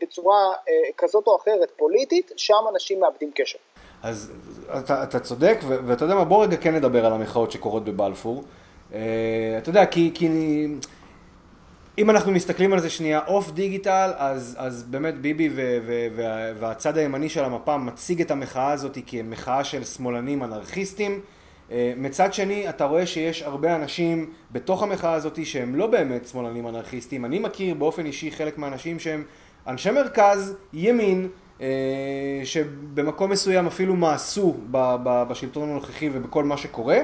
בצורה 0.00 0.52
כזאת 0.96 1.26
או 1.26 1.36
אחרת 1.36 1.70
פוליטית, 1.76 2.32
שם 2.36 2.64
אנשים 2.72 3.00
מאבדים 3.00 3.30
קשר. 3.34 3.58
אז 4.02 4.32
אתה, 4.78 5.02
אתה 5.02 5.20
צודק, 5.20 5.56
ואתה 5.86 6.04
יודע 6.04 6.14
מה, 6.14 6.24
בוא 6.24 6.44
רגע 6.44 6.56
כן 6.56 6.74
נדבר 6.74 7.06
על 7.06 7.12
המחאות 7.12 7.52
שקורות 7.52 7.84
בבלפור. 7.84 8.42
אתה 8.90 8.98
יודע, 9.66 9.86
כי, 9.86 10.10
כי 10.14 10.28
אם 11.98 12.10
אנחנו 12.10 12.32
מסתכלים 12.32 12.72
על 12.72 12.80
זה 12.80 12.90
שנייה 12.90 13.20
אוף 13.26 13.50
דיגיטל, 13.50 14.10
אז, 14.16 14.56
אז 14.58 14.82
באמת 14.82 15.20
ביבי 15.20 15.48
ו, 15.48 15.78
ו, 15.86 16.06
וה, 16.16 16.52
והצד 16.58 16.98
הימני 16.98 17.28
של 17.28 17.44
המפה 17.44 17.76
מציג 17.76 18.20
את 18.20 18.30
המחאה 18.30 18.70
הזאת 18.70 18.98
כמחאה 19.06 19.64
של 19.64 19.84
שמאלנים 19.84 20.44
אנרכיסטים. 20.44 21.20
אה, 21.70 21.92
מצד 21.96 22.34
שני, 22.34 22.68
אתה 22.68 22.84
רואה 22.84 23.06
שיש 23.06 23.42
הרבה 23.42 23.76
אנשים 23.76 24.30
בתוך 24.52 24.82
המחאה 24.82 25.12
הזאת 25.12 25.46
שהם 25.46 25.74
לא 25.74 25.86
באמת 25.86 26.26
שמאלנים 26.26 26.68
אנרכיסטים. 26.68 27.24
אני 27.24 27.38
מכיר 27.38 27.74
באופן 27.74 28.06
אישי 28.06 28.30
חלק 28.30 28.58
מהאנשים 28.58 28.98
שהם 28.98 29.24
אנשי 29.66 29.90
מרכז, 29.90 30.54
ימין, 30.72 31.28
אה, 31.60 31.66
שבמקום 32.44 33.30
מסוים 33.30 33.66
אפילו 33.66 33.96
מאסו 33.96 34.56
בשלטון 35.28 35.70
הנוכחי 35.70 36.10
ובכל 36.12 36.44
מה 36.44 36.56
שקורה, 36.56 36.98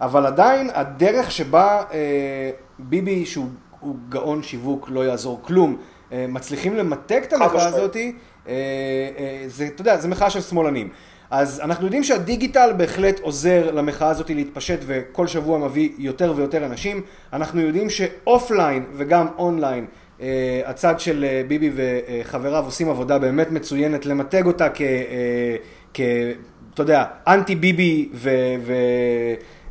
אבל 0.00 0.26
עדיין 0.26 0.70
הדרך 0.74 1.30
שבה 1.30 1.82
אה, 1.92 2.50
ביבי, 2.78 3.26
שהוא 3.26 3.48
הוא 3.80 3.96
גאון 4.08 4.42
שיווק, 4.42 4.88
לא 4.90 5.06
יעזור 5.06 5.40
כלום. 5.42 5.76
אה, 6.12 6.26
מצליחים 6.28 6.76
למתג 6.76 7.20
את 7.22 7.32
המחאה 7.32 7.66
הזאת, 7.66 7.96
אה, 7.96 8.10
אה, 8.48 9.44
זה, 9.46 9.66
אתה 9.66 9.80
יודע, 9.80 9.96
זה 9.96 10.08
מחאה 10.08 10.30
של 10.30 10.40
שמאלנים. 10.40 10.88
אז 11.30 11.60
אנחנו 11.60 11.84
יודעים 11.84 12.04
שהדיגיטל 12.04 12.72
בהחלט 12.76 13.20
עוזר 13.20 13.70
למחאה 13.70 14.08
הזאת 14.08 14.30
להתפשט 14.30 14.78
וכל 14.86 15.26
שבוע 15.26 15.58
מביא 15.58 15.90
יותר 15.98 16.32
ויותר 16.36 16.66
אנשים. 16.66 17.02
אנחנו 17.32 17.60
יודעים 17.60 17.90
ש 17.90 18.11
offline 18.11 18.84
וגם 18.96 19.26
אונליין, 19.38 19.86
הצד 20.64 21.00
של 21.00 21.24
ביבי 21.48 21.70
וחבריו 21.74 22.64
עושים 22.64 22.90
עבודה 22.90 23.18
באמת 23.18 23.50
מצוינת 23.50 24.06
למתג 24.06 24.46
אותה 24.46 24.68
כ... 24.74 24.82
כ 25.94 26.00
אתה 26.74 26.82
יודע, 26.82 27.04
אנטי 27.26 27.54
ביבי 27.54 28.08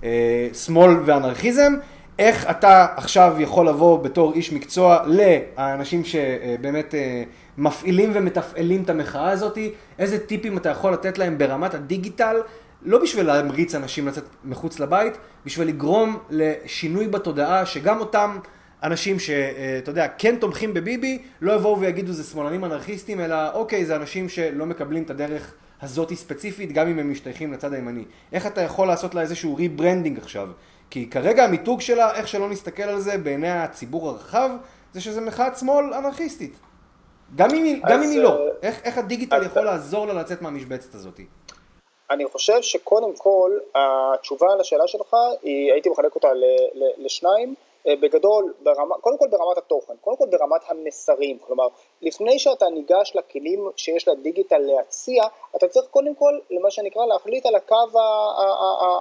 ושמאל 0.03 0.91
ואנרכיזם. 1.05 1.73
איך 2.19 2.49
אתה 2.49 2.87
עכשיו 2.95 3.35
יכול 3.39 3.67
לבוא 3.67 4.03
בתור 4.03 4.33
איש 4.33 4.53
מקצוע 4.53 5.03
לאנשים 5.05 6.03
שבאמת 6.03 6.95
אה, 6.95 7.23
מפעילים 7.57 8.11
ומתפעלים 8.13 8.83
את 8.83 8.89
המחאה 8.89 9.29
הזאת, 9.29 9.57
איזה 9.99 10.19
טיפים 10.19 10.57
אתה 10.57 10.69
יכול 10.69 10.93
לתת 10.93 11.17
להם 11.17 11.37
ברמת 11.37 11.73
הדיגיטל, 11.73 12.41
לא 12.81 13.01
בשביל 13.01 13.25
להמריץ 13.25 13.75
אנשים 13.75 14.07
לצאת 14.07 14.23
מחוץ 14.45 14.79
לבית, 14.79 15.17
בשביל 15.45 15.67
לגרום 15.67 16.17
לשינוי 16.29 17.07
בתודעה 17.07 17.65
שגם 17.65 17.99
אותם 17.99 18.37
אנשים 18.83 19.19
שאתה 19.19 19.91
יודע, 19.91 20.07
כן 20.17 20.35
תומכים 20.35 20.73
בביבי, 20.73 21.21
לא 21.41 21.53
יבואו 21.53 21.79
ויגידו 21.79 22.13
זה 22.13 22.23
שמאלנים 22.23 22.65
אנרכיסטים, 22.65 23.19
אלא 23.19 23.35
אוקיי, 23.53 23.85
זה 23.85 23.95
אנשים 23.95 24.29
שלא 24.29 24.65
מקבלים 24.65 25.03
את 25.03 25.09
הדרך 25.09 25.53
הזאתי 25.81 26.15
ספציפית, 26.15 26.71
גם 26.71 26.87
אם 26.87 26.99
הם 26.99 27.11
משתייכים 27.11 27.53
לצד 27.53 27.73
הימני. 27.73 28.03
איך 28.33 28.47
אתה 28.47 28.61
יכול 28.61 28.87
לעשות 28.87 29.15
לה 29.15 29.21
איזשהו 29.21 29.55
rebranding 29.55 30.17
עכשיו? 30.17 30.49
כי 30.89 31.09
כרגע 31.09 31.43
המיתוג 31.43 31.81
שלה, 31.81 32.15
איך 32.15 32.27
שלא 32.27 32.49
נסתכל 32.49 32.83
על 32.83 32.99
זה 32.99 33.17
בעיני 33.17 33.49
הציבור 33.49 34.09
הרחב, 34.09 34.49
זה 34.93 35.01
שזה 35.01 35.21
מחאת 35.21 35.57
שמאל 35.57 35.93
אנרכיסטית. 35.93 36.53
גם 37.35 37.49
אם, 37.49 37.63
היא, 37.63 37.81
גם 37.89 38.03
אם 38.03 38.09
היא 38.09 38.19
לא. 38.19 38.29
אה, 38.29 38.49
איך, 38.61 38.81
איך 38.83 38.97
הדיגיטל 38.97 39.45
יכול 39.45 39.61
לעזור 39.61 40.05
לה 40.05 40.13
לצאת 40.13 40.41
מהמשבצת 40.41 40.95
הזאת? 40.95 41.19
אני 42.11 42.25
חושב 42.27 42.61
שקודם 42.61 43.15
כל, 43.17 43.51
התשובה 43.75 44.47
לשאלה 44.59 44.87
שלך, 44.87 45.13
היא, 45.43 45.73
הייתי 45.73 45.89
מחלק 45.89 46.15
אותה 46.15 46.27
לשניים. 46.97 47.55
בגדול, 47.95 48.53
ברמה, 48.59 48.95
קודם 48.95 49.17
כל 49.17 49.27
ברמת 49.27 49.57
התוכן, 49.57 49.93
קודם 50.01 50.17
כל 50.17 50.25
ברמת 50.29 50.61
המסרים, 50.67 51.37
כלומר, 51.39 51.67
לפני 52.01 52.39
שאתה 52.39 52.65
ניגש 52.69 53.11
לכלים 53.15 53.69
שיש 53.75 54.07
לדיגיטל 54.07 54.57
להציע, 54.57 55.23
אתה 55.55 55.67
צריך 55.67 55.87
קודם 55.87 56.15
כל, 56.15 56.39
למה 56.51 56.71
שנקרא, 56.71 57.05
להחליט 57.05 57.45
על 57.45 57.55
הקו 57.55 57.99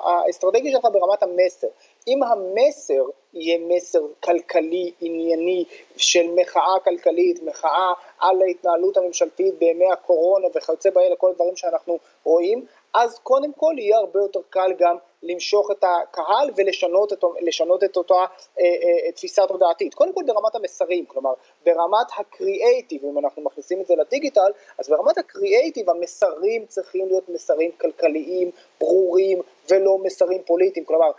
האסטרטגי 0.05 0.72
שלך 0.72 0.85
ברמת 0.92 1.22
המסר. 1.22 1.66
אם 2.09 2.22
המסר 2.22 3.03
יהיה 3.35 3.59
מסר 3.59 4.01
כלכלי, 4.25 4.92
ענייני, 5.01 5.64
של 5.96 6.27
מחאה 6.35 6.81
כלכלית, 6.85 7.42
מחאה 7.42 7.92
על 8.20 8.42
ההתנהלות 8.42 8.96
הממשלתית 8.96 9.59
בימי 9.59 9.92
הקורונה 9.92 10.46
וכיוצא 10.55 10.90
באלה, 10.90 11.16
כל 11.16 11.31
הדברים 11.31 11.57
שאנחנו 11.57 11.99
רואים, 12.25 12.66
אז 12.97 13.19
קודם 13.19 13.53
כל 13.53 13.75
יהיה 13.79 13.97
הרבה 13.99 14.21
יותר 14.21 14.41
קל 14.51 14.73
גם 14.79 14.97
למשוך 15.23 15.71
את 15.71 15.85
הקהל 15.85 16.51
ולשנות 16.57 17.13
את, 17.13 17.25
לשנות 17.41 17.85
את 17.85 17.97
אותה 17.97 18.15
אה, 18.15 18.65
אה, 18.65 19.13
תפיסה 19.13 19.47
תודעתית. 19.47 19.95
קודם 19.95 20.13
כל 20.13 20.23
ברמת 20.27 20.55
המסרים, 20.55 21.07
כלומר 21.07 21.33
ברמת 21.67 22.07
הקריאייטיב, 22.19 23.05
אם 23.05 23.19
אנחנו 23.19 23.43
מכניסים 23.43 23.81
את 23.81 23.87
זה 23.87 23.95
לדיגיטל, 23.97 24.51
אז 24.79 24.89
ברמת 24.89 25.19
הקריאייטיב 25.19 25.91
המסרים 25.91 26.67
צריכים 26.67 27.07
להיות 27.07 27.29
מסרים 27.29 27.71
כלכליים, 27.73 28.51
ברורים, 28.81 29.41
ולא 29.71 29.99
מסרים 29.99 30.43
פוליטיים. 30.43 30.87
כלומר, 30.87 31.11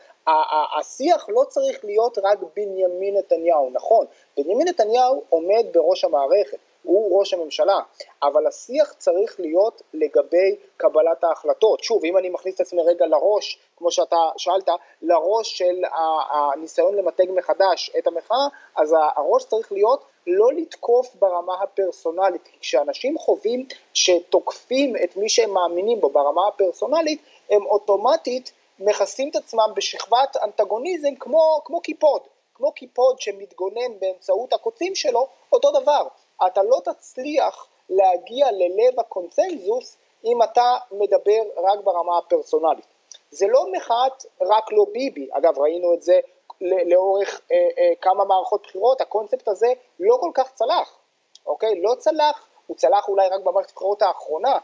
השיח 0.79 1.29
לא 1.29 1.43
צריך 1.49 1.85
להיות 1.85 2.17
רק 2.23 2.39
בנימין 2.55 3.17
נתניהו, 3.17 3.69
נכון, 3.73 4.05
בנימין 4.37 4.67
נתניהו 4.67 5.23
עומד 5.29 5.65
בראש 5.73 6.03
המערכת, 6.03 6.57
הוא 6.83 7.19
ראש 7.19 7.33
הממשלה, 7.33 7.79
אבל 8.23 8.47
השיח 8.47 8.93
צריך 8.93 9.39
להיות 9.39 9.81
לגבי 9.93 10.55
קבלת 10.77 11.23
ההחלטות. 11.23 11.83
שוב, 11.83 12.05
אם 12.05 12.17
אני 12.17 12.29
מכניס 12.29 12.55
את 12.55 12.59
עצמי 12.59 12.81
רגע 12.81 13.05
לראש, 13.05 13.59
כמו 13.77 13.91
שאתה 13.91 14.15
שאלת, 14.37 14.69
לראש 15.01 15.57
של 15.57 15.83
הניסיון 16.29 16.95
למתג 16.95 17.25
מחדש 17.29 17.91
את 17.97 18.07
המחאה, 18.07 18.47
אז 18.75 18.95
הראש 19.15 19.45
צריך 19.45 19.71
להיות 19.71 20.05
לא 20.27 20.53
לתקוף 20.53 21.15
ברמה 21.15 21.53
הפרסונלית, 21.63 22.47
כי 22.47 22.59
כשאנשים 22.59 23.17
חווים 23.17 23.67
שתוקפים 23.93 24.95
את 25.03 25.17
מי 25.17 25.29
שהם 25.29 25.53
מאמינים 25.53 26.01
בו 26.01 26.09
ברמה 26.09 26.47
הפרסונלית, 26.47 27.21
הם 27.49 27.65
אוטומטית 27.65 28.51
מכסים 28.79 29.29
את 29.29 29.35
עצמם 29.35 29.71
בשכבת 29.75 30.37
אנטגוניזם 30.43 31.15
כמו, 31.15 31.61
כמו 31.65 31.81
קיפוד, 31.81 32.21
כמו 32.53 32.71
קיפוד 32.71 33.21
שמתגונן 33.21 33.99
באמצעות 33.99 34.53
הקוצים 34.53 34.95
שלו, 34.95 35.27
אותו 35.51 35.71
דבר. 35.71 36.07
אתה 36.45 36.63
לא 36.63 36.81
תצליח 36.83 37.67
להגיע 37.89 38.47
ללב 38.51 38.99
הקונצנזוס 38.99 39.97
אם 40.25 40.43
אתה 40.43 40.75
מדבר 40.91 41.41
רק 41.57 41.79
ברמה 41.83 42.17
הפרסונלית. 42.17 42.85
זה 43.31 43.47
לא 43.47 43.65
מחאת 43.71 44.25
רק 44.41 44.71
לא 44.71 44.85
ביבי, 44.91 45.27
אגב 45.31 45.59
ראינו 45.59 45.93
את 45.93 46.01
זה 46.01 46.19
לאורך 46.61 47.41
אה, 47.51 47.57
אה, 47.77 47.93
כמה 48.01 48.25
מערכות 48.25 48.61
בחירות, 48.63 49.01
הקונספט 49.01 49.47
הזה 49.47 49.67
לא 49.99 50.17
כל 50.21 50.31
כך 50.33 50.53
צלח, 50.53 50.97
אוקיי? 51.45 51.81
לא 51.81 51.95
צלח, 51.95 52.49
הוא 52.67 52.77
צלח 52.77 53.07
אולי 53.07 53.27
רק 53.29 53.41
במערכת 53.43 53.69
הבחירות 53.69 54.01
האחרונה, 54.01 54.57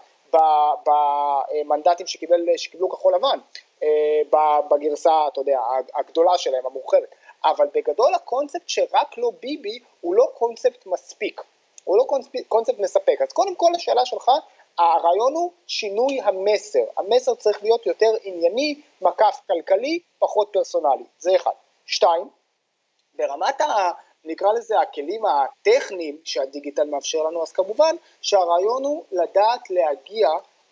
במנדטים 0.86 2.07
שקיבל, 2.07 2.41
שקיבלו 2.57 2.89
כחול 2.89 3.15
לבן, 3.15 3.39
אה, 3.83 4.21
בגרסה, 4.69 5.27
אתה 5.27 5.41
יודע, 5.41 5.59
הגדולה 5.95 6.38
שלהם, 6.38 6.65
המורחבת. 6.65 7.15
אבל 7.45 7.67
בגדול 7.73 8.13
הקונספט 8.15 8.69
שרק 8.69 9.17
לא 9.17 9.31
ביבי 9.41 9.79
הוא 10.01 10.15
לא 10.15 10.27
קונספט 10.33 10.86
מספיק, 10.86 11.41
הוא 11.84 11.98
לא 11.98 12.04
קונספט, 12.04 12.39
קונספט 12.48 12.80
מספק. 12.80 13.22
אז 13.22 13.34
קודם 13.34 13.56
כל 13.56 13.72
השאלה 13.76 14.06
שלך, 14.06 14.32
הרעיון 14.78 15.34
הוא 15.34 15.52
שינוי 15.67 16.22
המסר. 16.22 16.84
המסר 16.98 17.36
צריך 17.36 17.63
להיות 17.63 17.86
יותר 17.86 18.12
ענייני, 18.24 18.82
מקף 19.02 19.41
כלכלי, 19.48 20.00
פחות 20.19 20.50
פרסונלי. 20.54 21.04
זה 21.17 21.36
אחד. 21.36 21.52
שתיים, 21.86 22.30
ברמת 23.15 23.62
ה... 23.62 23.91
נקרא 24.26 24.54
לזה 24.54 24.80
הכלים 24.80 25.22
הטכניים 25.26 26.17
שהדיגיטל 26.24 26.84
מאפשר 26.84 27.24
לנו, 27.24 27.43
אז 27.43 27.52
כמובן 27.52 27.96
שהרעיון 28.22 28.84
הוא 28.84 29.04
לדעת 29.12 29.69
להגיע 29.69 30.30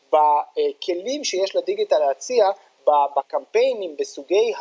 בכלים 0.07 1.23
שיש 1.23 1.55
לדיגיטל 1.55 1.99
להציע, 1.99 2.49
בקמפיינים, 2.87 3.95
בסוגי 3.97 4.53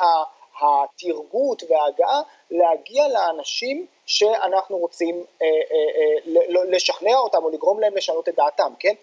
התרגות 0.61 1.63
וההגעה, 1.69 2.23
להגיע 2.51 3.09
לאנשים 3.09 3.87
שאנחנו 4.07 4.79
רוצים 4.79 5.25
אה, 5.43 5.47
אה, 5.47 6.27
אה, 6.27 6.65
לשכנע 6.65 7.19
אותם 7.19 7.45
או 7.45 7.51
לגרום 7.51 7.81
להם 7.81 7.97
לשנות 7.97 8.29
את 8.29 8.35
דעתם, 8.35 8.73
כן? 8.79 8.95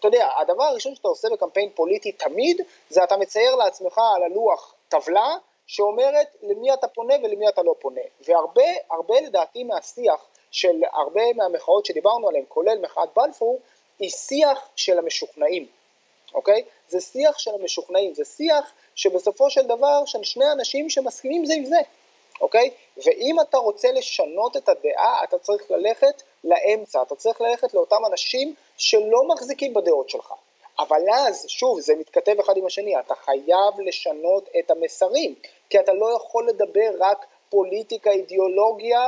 אתה 0.00 0.08
יודע, 0.08 0.28
הדבר 0.36 0.64
הראשון 0.64 0.94
שאתה 0.94 1.08
עושה 1.08 1.28
בקמפיין 1.32 1.70
פוליטי 1.74 2.12
תמיד, 2.12 2.60
זה 2.88 3.04
אתה 3.04 3.16
מצייר 3.16 3.54
לעצמך 3.54 4.00
על 4.16 4.22
הלוח 4.22 4.74
טבלה 4.88 5.36
שאומרת 5.66 6.36
למי 6.42 6.74
אתה 6.74 6.88
פונה 6.88 7.14
ולמי 7.22 7.48
אתה 7.48 7.62
לא 7.62 7.74
פונה. 7.78 8.00
והרבה, 8.20 8.62
הרבה 8.90 9.20
לדעתי 9.20 9.64
מהשיח 9.64 10.26
של 10.50 10.82
הרבה 10.92 11.22
מהמחאות 11.36 11.86
שדיברנו 11.86 12.28
עליהן, 12.28 12.44
כולל 12.48 12.78
מחאת 12.82 13.08
בלפור, 13.16 13.60
היא 13.98 14.10
שיח 14.10 14.68
של 14.76 14.98
המשוכנעים, 14.98 15.66
אוקיי? 16.34 16.64
זה 16.88 17.00
שיח 17.00 17.38
של 17.38 17.50
המשוכנעים, 17.54 18.14
זה 18.14 18.24
שיח 18.24 18.72
שבסופו 18.96 19.50
של 19.50 19.66
דבר 19.66 20.04
של 20.04 20.24
שני 20.24 20.52
אנשים 20.52 20.90
שמסכימים 20.90 21.46
זה 21.46 21.54
עם 21.54 21.64
זה, 21.64 21.78
אוקיי? 22.40 22.70
ואם 23.04 23.40
אתה 23.40 23.58
רוצה 23.58 23.92
לשנות 23.92 24.56
את 24.56 24.68
הדעה, 24.68 25.24
אתה 25.24 25.38
צריך 25.38 25.70
ללכת 25.70 26.22
לאמצע, 26.44 27.02
אתה 27.02 27.14
צריך 27.14 27.40
ללכת 27.40 27.74
לאותם 27.74 28.06
אנשים 28.10 28.54
שלא 28.76 29.28
מחזיקים 29.28 29.74
בדעות 29.74 30.10
שלך. 30.10 30.32
אבל 30.78 31.02
אז, 31.14 31.44
שוב, 31.48 31.80
זה 31.80 31.94
מתכתב 31.94 32.40
אחד 32.40 32.56
עם 32.56 32.66
השני, 32.66 32.98
אתה 33.00 33.14
חייב 33.14 33.80
לשנות 33.84 34.48
את 34.58 34.70
המסרים, 34.70 35.34
כי 35.70 35.80
אתה 35.80 35.92
לא 35.92 36.16
יכול 36.16 36.48
לדבר 36.48 36.90
רק 37.00 37.26
פוליטיקה, 37.50 38.10
אידיאולוגיה 38.10 39.06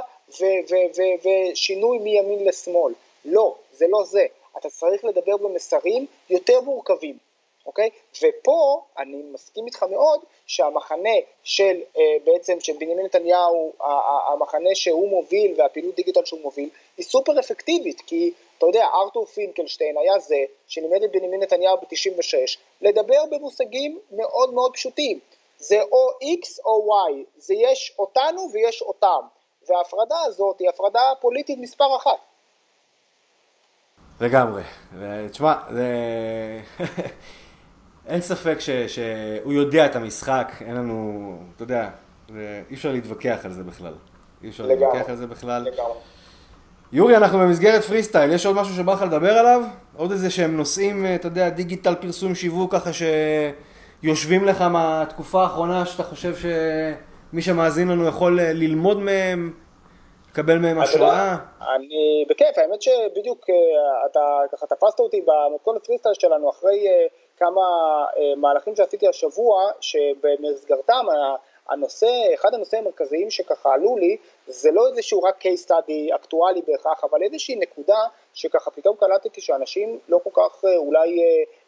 ושינוי 1.25 1.99
מימין 1.99 2.45
לשמאל. 2.45 2.95
לא, 3.25 3.55
זה 3.73 3.87
לא 3.89 4.05
זה. 4.05 4.27
אתה 4.59 4.71
צריך 4.71 5.05
לדבר 5.05 5.37
במסרים 5.37 6.07
יותר 6.31 6.61
מורכבים, 6.61 7.19
אוקיי? 7.69 7.91
ופה 8.23 8.83
אני 8.99 9.23
מסכים 9.33 9.67
איתך 9.67 9.83
מאוד 9.83 10.21
שהמחנה 10.47 11.17
של 11.43 11.81
אה, 11.97 12.03
בעצם 12.25 12.61
של 12.61 12.73
בנימין 12.73 13.07
נתניהו, 13.07 13.73
המחנה 14.33 14.75
שהוא 14.75 15.09
מוביל 15.09 15.55
והפעילות 15.57 15.95
דיגיטל 15.95 16.25
שהוא 16.25 16.41
מוביל, 16.41 16.69
היא 16.97 17.07
סופר 17.07 17.41
אפקטיבית, 17.41 18.01
כי 18.01 18.33
אתה 18.59 18.67
יודע, 18.67 18.87
ארתור 18.95 19.25
פינקלשטיין 19.25 19.99
היה 19.99 20.19
זה 20.19 20.37
שלימד 20.69 21.03
את 21.03 21.13
בנימין 21.13 21.43
נתניהו 21.43 21.77
ב-96 21.77 22.59
לדבר 22.81 23.25
במושגים 23.31 23.99
מאוד 24.11 24.55
מאוד 24.55 24.73
פשוטים. 24.75 25.19
זה 25.59 25.83
או 25.83 26.11
X 26.11 26.65
או 26.65 26.89
Y, 27.11 27.25
זה 27.37 27.55
יש 27.55 27.95
אותנו 27.99 28.49
ויש 28.53 28.83
אותם, 28.83 29.21
וההפרדה 29.69 30.21
הזאת 30.21 30.59
היא 30.59 30.69
הפרדה 30.69 31.13
פוליטית 31.21 31.59
מספר 31.59 31.97
אחת. 31.97 32.19
לגמרי. 34.21 34.63
תשמע, 35.31 35.55
זה... 35.71 35.87
אין 38.09 38.21
ספק 38.21 38.61
ש, 38.61 38.71
שהוא 38.71 39.53
יודע 39.53 39.87
את 39.87 39.97
המשחק, 39.97 40.53
אין 40.61 40.77
לנו, 40.77 41.39
אתה 41.57 41.63
יודע, 41.63 41.89
אי 42.71 42.75
אפשר 42.75 42.93
להתווכח 42.93 43.41
על 43.45 43.53
זה 43.53 43.63
בכלל. 43.63 43.95
אי 44.43 44.49
אפשר 44.49 44.67
לגמרי, 44.67 44.87
להתווכח 44.87 45.11
על 45.11 45.17
זה 45.17 45.27
בכלל. 45.27 45.63
לגמרי. 45.63 45.93
יורי, 46.93 47.17
אנחנו 47.17 47.39
במסגרת 47.39 47.83
פרי 47.83 48.03
סטייל, 48.03 48.33
יש 48.33 48.47
עוד 48.47 48.57
משהו 48.57 48.75
שבא 48.75 48.93
לך 48.93 49.03
לדבר 49.03 49.33
עליו? 49.33 49.63
עוד 49.97 50.11
איזה 50.11 50.31
שהם 50.31 50.57
נושאים, 50.57 51.07
אתה 51.15 51.27
יודע, 51.27 51.49
דיגיטל 51.49 51.95
פרסום 51.95 52.35
שיווק 52.35 52.73
ככה 52.73 52.91
שיושבים 54.03 54.45
לך 54.45 54.63
מהתקופה 54.63 55.43
האחרונה 55.43 55.87
שאתה 55.87 56.03
חושב 56.03 56.35
שמי 56.37 57.43
שמאזין 57.43 57.89
לנו 57.89 58.07
יכול 58.07 58.41
ללמוד 58.41 58.99
מהם, 58.99 59.53
לקבל 60.31 60.59
מהם 60.59 60.81
השראה? 60.81 61.37
אני 61.77 62.25
בכיף, 62.31 62.59
האמת 62.59 62.83
שבדיוק 62.83 63.51
אה, 63.51 64.07
אתה 64.11 64.21
ככה 64.53 64.67
תפסת 64.67 65.01
אותי 65.01 65.21
במתכונת 65.21 65.87
פרי 65.87 65.99
סטייל 65.99 66.15
שלנו 66.15 66.51
אחרי 66.51 66.87
אה, 66.87 67.07
כמה 67.39 67.61
אה, 68.17 68.37
מהלכים 68.37 68.77
שעשיתי 68.77 69.09
השבוע, 69.09 69.71
שבמסגרתם 69.81 71.07
הנושא, 71.69 72.07
אחד 72.35 72.55
הנושאים 72.55 72.83
המרכזיים 72.83 73.31
שככה 73.31 73.73
עלו 73.75 73.97
לי, 73.97 74.17
זה 74.47 74.71
לא 74.73 74.89
איזשהו 74.89 75.23
רק 75.23 75.43
case 75.43 75.69
study 75.69 76.15
אקטואלי 76.15 76.63
בהכרח, 76.67 77.05
אבל 77.05 77.23
איזושהי 77.23 77.57
נקודה 77.57 77.99
שככה 78.35 78.71
פתאום 78.71 78.97
קלטתי 78.97 79.41
שאנשים 79.41 79.99
לא 80.09 80.19
כל 80.25 80.31
כך 80.35 80.65
אה, 80.65 80.77
אולי 80.77 81.09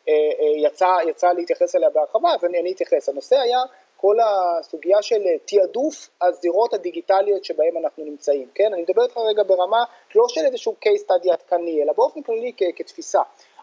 אה, 0.09 0.15
יצא, 0.57 0.89
יצא 1.09 1.33
להתייחס 1.33 1.77
אליה 1.77 1.91
בהרחבה, 1.91 2.29
אז 2.35 2.45
אני, 2.45 2.61
אני 2.61 2.73
אתייחס. 2.73 3.09
הנושא 3.09 3.37
היה 3.37 3.59
כל 3.97 4.17
הסוגיה 4.21 5.03
של 5.03 5.23
תעדוף 5.45 6.09
הזירות 6.23 6.75
הדיגיטליות 6.75 7.45
שבהן 7.45 7.77
אנחנו 7.85 8.05
נמצאים, 8.05 8.49
כן? 8.55 8.73
אני 8.73 8.83
מדבר 8.83 9.03
איתך 9.03 9.17
רגע 9.17 9.43
ברמה 9.43 9.85
לא 10.15 10.25
של 10.29 10.41
איזשהו 10.47 10.75
case 10.85 11.01
study 11.01 11.33
עדכני, 11.33 11.83
אלא 11.83 11.93
באופן 11.93 12.23
כללי 12.23 12.53
כ- 12.57 12.77
כתפיסה. 12.77 13.21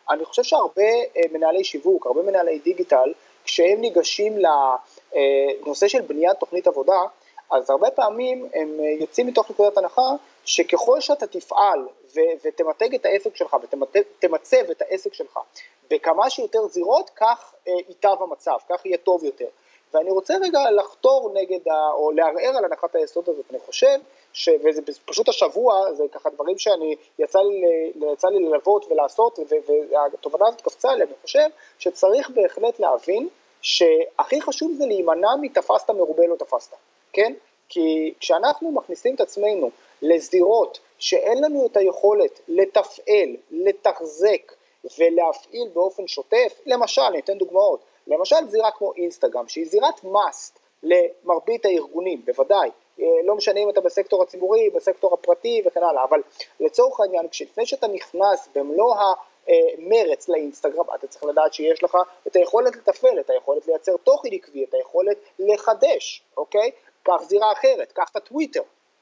אני 0.10 0.26
חושב 0.26 0.44
שהרבה 0.44 0.92
מנהלי 1.32 1.64
שיווק, 1.64 2.06
הרבה 2.06 2.22
מנהלי 2.22 2.60
דיגיטל, 2.60 3.14
כשהם 3.44 3.82
ניגשים 3.82 4.38
לנושא 4.38 5.88
של 5.88 6.02
בניית 6.02 6.38
תוכנית 6.40 6.68
עבודה, 6.68 7.02
אז 7.52 7.70
הרבה 7.70 7.92
פעמים 7.92 8.50
הם 8.54 8.80
יוצאים 9.00 9.28
מתוך 9.28 9.52
נקודת 9.52 9.78
הנחה 9.78 10.12
שככל 10.46 11.02
שאתה 11.02 11.28
תפעל 11.28 11.88
ו- 12.16 12.46
ותמתג 12.46 12.96
את 12.96 13.06
העסק 13.06 13.36
שלך 13.36 13.58
ותמצב 13.64 14.70
את 14.72 14.82
העסק 14.82 15.14
שלך 15.14 15.40
בכמה 15.90 16.30
שיותר 16.30 16.68
זירות, 16.68 17.10
כך 17.16 17.54
ייטב 17.68 18.16
המצב, 18.20 18.58
כך 18.70 18.86
יהיה 18.86 18.98
טוב 18.98 19.24
יותר. 19.24 19.48
ואני 19.94 20.12
רוצה 20.12 20.34
רגע 20.42 20.60
לחתור 20.72 21.32
נגד, 21.34 21.68
ה, 21.68 21.92
או 21.94 22.12
לערער 22.12 22.58
על 22.58 22.66
הנחת 22.66 22.96
היסוד 22.96 23.30
הזאת, 23.30 23.46
אני 23.50 23.60
חושב, 23.60 23.98
ש, 24.34 24.50
וזה 24.64 24.82
פשוט 25.06 25.30
השבוע, 25.30 25.94
זה 25.94 26.04
ככה 26.12 26.30
דברים 26.30 26.58
שאני, 26.58 26.96
יצא 27.20 27.40
לי, 27.40 27.92
יצא 28.14 28.28
לי 28.28 28.40
ללוות 28.40 28.86
ולעשות, 28.92 29.40
והתובנה 29.92 30.48
הזאת 30.48 30.62
קפצה 30.62 30.92
עליהם, 30.92 31.10
אני 31.10 31.18
חושב 31.22 31.48
שצריך 31.80 32.30
בהחלט 32.30 32.80
להבין 32.80 33.30
שהכי 33.62 34.42
חשוב 34.42 34.72
זה 34.74 34.86
להימנע 34.86 35.36
מתפסת 35.42 35.90
מרובה 35.90 36.28
לא 36.28 36.36
תפסת, 36.36 36.76
כן? 37.14 37.34
כי 37.70 38.14
כשאנחנו 38.20 38.72
מכניסים 38.72 39.16
את 39.16 39.22
עצמנו 39.22 39.70
לזירות 40.02 40.80
שאין 41.00 41.44
לנו 41.44 41.66
את 41.66 41.78
היכולת 41.78 42.40
לתפעל, 42.48 43.36
לתחזק 43.52 44.54
ולהפעיל 45.00 45.68
באופן 45.74 46.08
שוטף, 46.08 46.62
למשל, 46.66 47.02
אני 47.02 47.20
אתן 47.20 47.38
דוגמאות, 47.38 47.80
למשל 48.08 48.48
זירה 48.48 48.72
כמו 48.72 48.94
אינסטגרם, 48.94 49.48
שהיא 49.48 49.66
זירת 49.66 50.04
מאסט 50.04 50.60
למרבית 50.84 51.66
הארגונים, 51.66 52.22
בוודאי, 52.26 52.70
אה, 53.00 53.06
לא 53.24 53.36
משנה 53.36 53.60
אם 53.60 53.70
אתה 53.70 53.82
בסקטור 53.82 54.24
הציבורי, 54.24 54.70
בסקטור 54.70 55.14
הפרטי 55.14 55.62
וכן 55.66 55.84
הלאה, 55.84 56.04
אבל 56.04 56.22
לצורך 56.60 57.00
העניין, 57.00 57.28
כשלפני 57.28 57.66
שאתה 57.66 57.88
נכנס 57.88 58.50
במלוא 58.56 58.96
המרץ 59.48 60.30
לאינסטגרם, 60.30 60.86
אתה 60.96 61.08
צריך 61.08 61.24
לדעת 61.24 61.54
שיש 61.54 61.84
לך 61.84 61.98
את 62.28 62.36
היכולת 62.36 62.76
לתפעל, 62.76 63.20
את 63.20 63.30
היכולת 63.30 63.68
לייצר 63.68 63.98
תוכן 63.98 64.30
עקבי, 64.32 64.64
את 64.64 64.74
היכולת 64.74 65.18
לחדש, 65.40 66.24
אוקיי? 66.38 66.72
קח 67.04 67.22
זירה 67.22 67.52
אחרת, 67.52 67.92
קח 67.92 68.10
את 68.12 68.16
הטוויטר, 68.16 68.62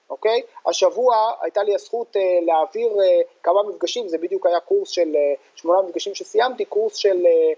אוקיי? 0.09 0.41
השבוע 0.65 1.15
הייתה 1.41 1.63
לי 1.63 1.75
הזכות 1.75 2.17
אה, 2.17 2.21
להעביר 2.45 2.87
אה, 3.01 3.21
כמה 3.43 3.63
מפגשים, 3.63 4.07
זה 4.07 4.17
בדיוק 4.17 4.45
היה 4.45 4.59
קורס 4.59 4.89
של 4.89 5.15
אה, 5.15 5.33
שמונה 5.55 5.81
מפגשים 5.81 6.15
שסיימתי, 6.15 6.65
קורס 6.65 6.95
של, 6.95 7.25
אה, 7.25 7.53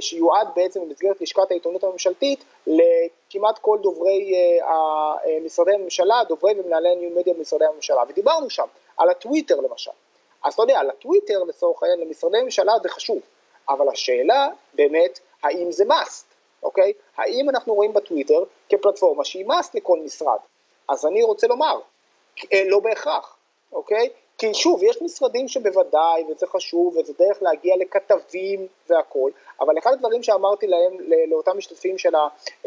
שיועד 0.00 0.48
בעצם 0.56 0.80
במסגרת 0.80 1.20
לשכת 1.20 1.50
העיתונות 1.50 1.84
הממשלתית 1.84 2.44
לכמעט 2.66 3.58
כל 3.58 3.78
דוברי 3.82 4.34
אה, 4.34 4.68
אה, 5.26 5.40
משרדי 5.44 5.74
הממשלה, 5.74 6.22
דוברי 6.28 6.60
ומנהלי 6.60 6.96
ניו 6.96 7.10
מדיה 7.10 7.34
במשרדי 7.34 7.64
הממשלה, 7.64 8.02
ודיברנו 8.08 8.50
שם 8.50 8.66
על 8.96 9.10
הטוויטר 9.10 9.60
למשל. 9.60 9.90
אז 10.44 10.54
אתה 10.54 10.62
יודע, 10.62 10.78
על 10.78 10.90
הטוויטר 10.90 11.44
לצורך 11.44 11.82
העניין 11.82 12.00
למשרדי 12.00 12.38
הממשלה 12.38 12.72
זה 12.82 12.88
חשוב, 12.88 13.18
אבל 13.68 13.88
השאלה 13.88 14.48
באמת, 14.74 15.20
האם 15.42 15.72
זה 15.72 15.84
must, 15.84 16.24
אוקיי? 16.62 16.92
האם 17.16 17.50
אנחנו 17.50 17.74
רואים 17.74 17.92
בטוויטר 17.92 18.44
כפלטפורמה 18.68 19.24
שהיא 19.24 19.46
must 19.46 19.70
לכל 19.74 19.98
משרד? 20.04 20.38
אז 20.88 21.06
אני 21.06 21.22
רוצה 21.22 21.46
לומר, 21.46 21.80
אה, 22.52 22.62
לא 22.66 22.80
בהכרח, 22.80 23.36
אוקיי? 23.72 24.08
כי 24.40 24.54
שוב, 24.54 24.82
יש 24.82 25.02
משרדים 25.02 25.48
שבוודאי, 25.48 26.24
וזה 26.28 26.46
חשוב, 26.46 26.96
וזה 26.96 27.12
דרך 27.18 27.42
להגיע 27.42 27.74
לכתבים 27.76 28.66
והכול, 28.88 29.32
אבל 29.60 29.78
אחד 29.78 29.92
הדברים 29.92 30.22
שאמרתי 30.22 30.66
להם, 30.66 30.96
לאותם 31.28 31.58
משתתפים 31.58 31.98
של 31.98 32.12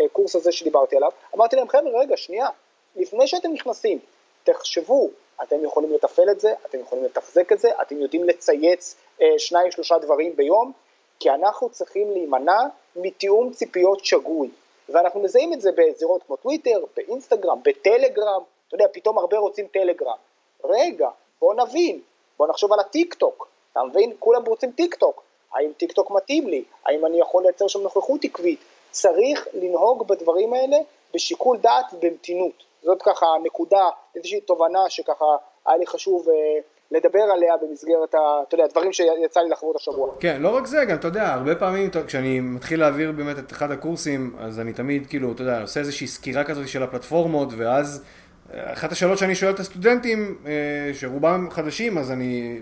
הקורס 0.05 0.35
הזה 0.35 0.51
שדיברתי 0.51 0.95
עליו, 0.95 1.09
אמרתי 1.35 1.55
להם, 1.55 1.67
חבר'ה, 1.67 1.99
רגע, 1.99 2.17
שנייה, 2.17 2.47
לפני 2.95 3.27
שאתם 3.27 3.53
נכנסים, 3.53 3.99
תחשבו, 4.43 5.09
אתם 5.43 5.63
יכולים 5.63 5.93
לתפעל 5.93 6.29
את 6.29 6.39
זה, 6.39 6.53
אתם 6.65 6.79
יכולים 6.79 7.03
לתחזק 7.03 7.51
את 7.51 7.59
זה, 7.59 7.69
אתם 7.81 8.01
יודעים 8.01 8.23
לצייץ 8.23 8.95
אה, 9.21 9.27
שניים 9.37 9.71
שלושה 9.71 9.97
דברים 9.97 10.35
ביום, 10.35 10.71
כי 11.19 11.29
אנחנו 11.29 11.69
צריכים 11.69 12.11
להימנע 12.11 12.59
מתיאום 12.95 13.51
ציפיות 13.51 14.05
שגוי. 14.05 14.49
ואנחנו 14.89 15.19
מזהים 15.19 15.53
את 15.53 15.61
זה 15.61 15.69
בזירות 15.71 16.23
כמו 16.23 16.35
טוויטר, 16.35 16.83
באינסטגרם, 16.97 17.59
בטלגרם, 17.63 18.41
אתה 18.67 18.75
יודע, 18.75 18.85
פתאום 18.93 19.17
הרבה 19.17 19.37
רוצים 19.37 19.67
טלגרם. 19.67 20.17
רגע, 20.63 21.09
בוא 21.43 21.53
נבין, 21.53 21.99
בוא 22.37 22.47
נחשוב 22.47 22.73
על 22.73 22.79
הטיק 22.79 23.13
טוק, 23.13 23.47
אתה 23.71 23.83
מבין? 23.83 24.13
כולם 24.19 24.45
רוצים 24.45 24.71
טיק 24.71 24.95
טוק. 24.95 25.23
האם 25.53 25.71
טיק 25.77 25.91
טוק 25.91 26.11
מתאים 26.11 26.47
לי? 26.47 26.63
האם 26.85 27.05
אני 27.05 27.19
יכול 27.19 27.43
לייצר 27.43 27.67
שם 27.67 27.81
נוכחות 27.81 28.23
עקבית? 28.23 28.59
צריך 28.91 29.47
לנהוג 29.53 30.07
בדברים 30.07 30.53
האלה 30.53 30.77
בשיקול 31.13 31.57
דעת 31.57 31.85
ובמתינות. 31.93 32.63
זאת 32.83 33.01
ככה 33.01 33.25
נקודה, 33.43 33.89
איזושהי 34.15 34.41
תובנה 34.41 34.79
שככה 34.89 35.25
היה 35.65 35.77
לי 35.77 35.87
חשוב 35.87 36.29
אה, 36.29 36.33
לדבר 36.91 37.23
עליה 37.33 37.57
במסגרת, 37.57 38.15
ה, 38.15 38.19
אתה 38.47 38.55
יודע, 38.55 38.63
הדברים 38.63 38.93
שיצא 38.93 39.39
לי 39.39 39.49
לחוות 39.49 39.75
השבוע. 39.75 40.13
כן, 40.19 40.41
לא 40.41 40.55
רק 40.55 40.65
זה, 40.65 40.85
גם 40.85 40.95
אתה 40.95 41.07
יודע, 41.07 41.33
הרבה 41.33 41.55
פעמים 41.55 41.89
כשאני 42.07 42.39
מתחיל 42.39 42.79
להעביר 42.79 43.11
באמת 43.11 43.39
את 43.39 43.51
אחד 43.51 43.71
הקורסים, 43.71 44.35
אז 44.39 44.59
אני 44.59 44.73
תמיד 44.73 45.07
כאילו, 45.07 45.31
אתה 45.31 45.41
יודע, 45.41 45.61
עושה 45.61 45.79
איזושהי 45.79 46.07
סקירה 46.07 46.43
כזאת 46.43 46.67
של 46.67 46.83
הפלטפורמות, 46.83 47.49
ואז 47.57 48.03
אחת 48.55 48.91
השאלות 48.91 49.17
שאני 49.17 49.35
שואל 49.35 49.51
את 49.51 49.59
הסטודנטים, 49.59 50.35
אה, 50.45 50.51
שרובם 50.93 51.47
חדשים, 51.51 51.97
אז 51.97 52.11
אני, 52.11 52.59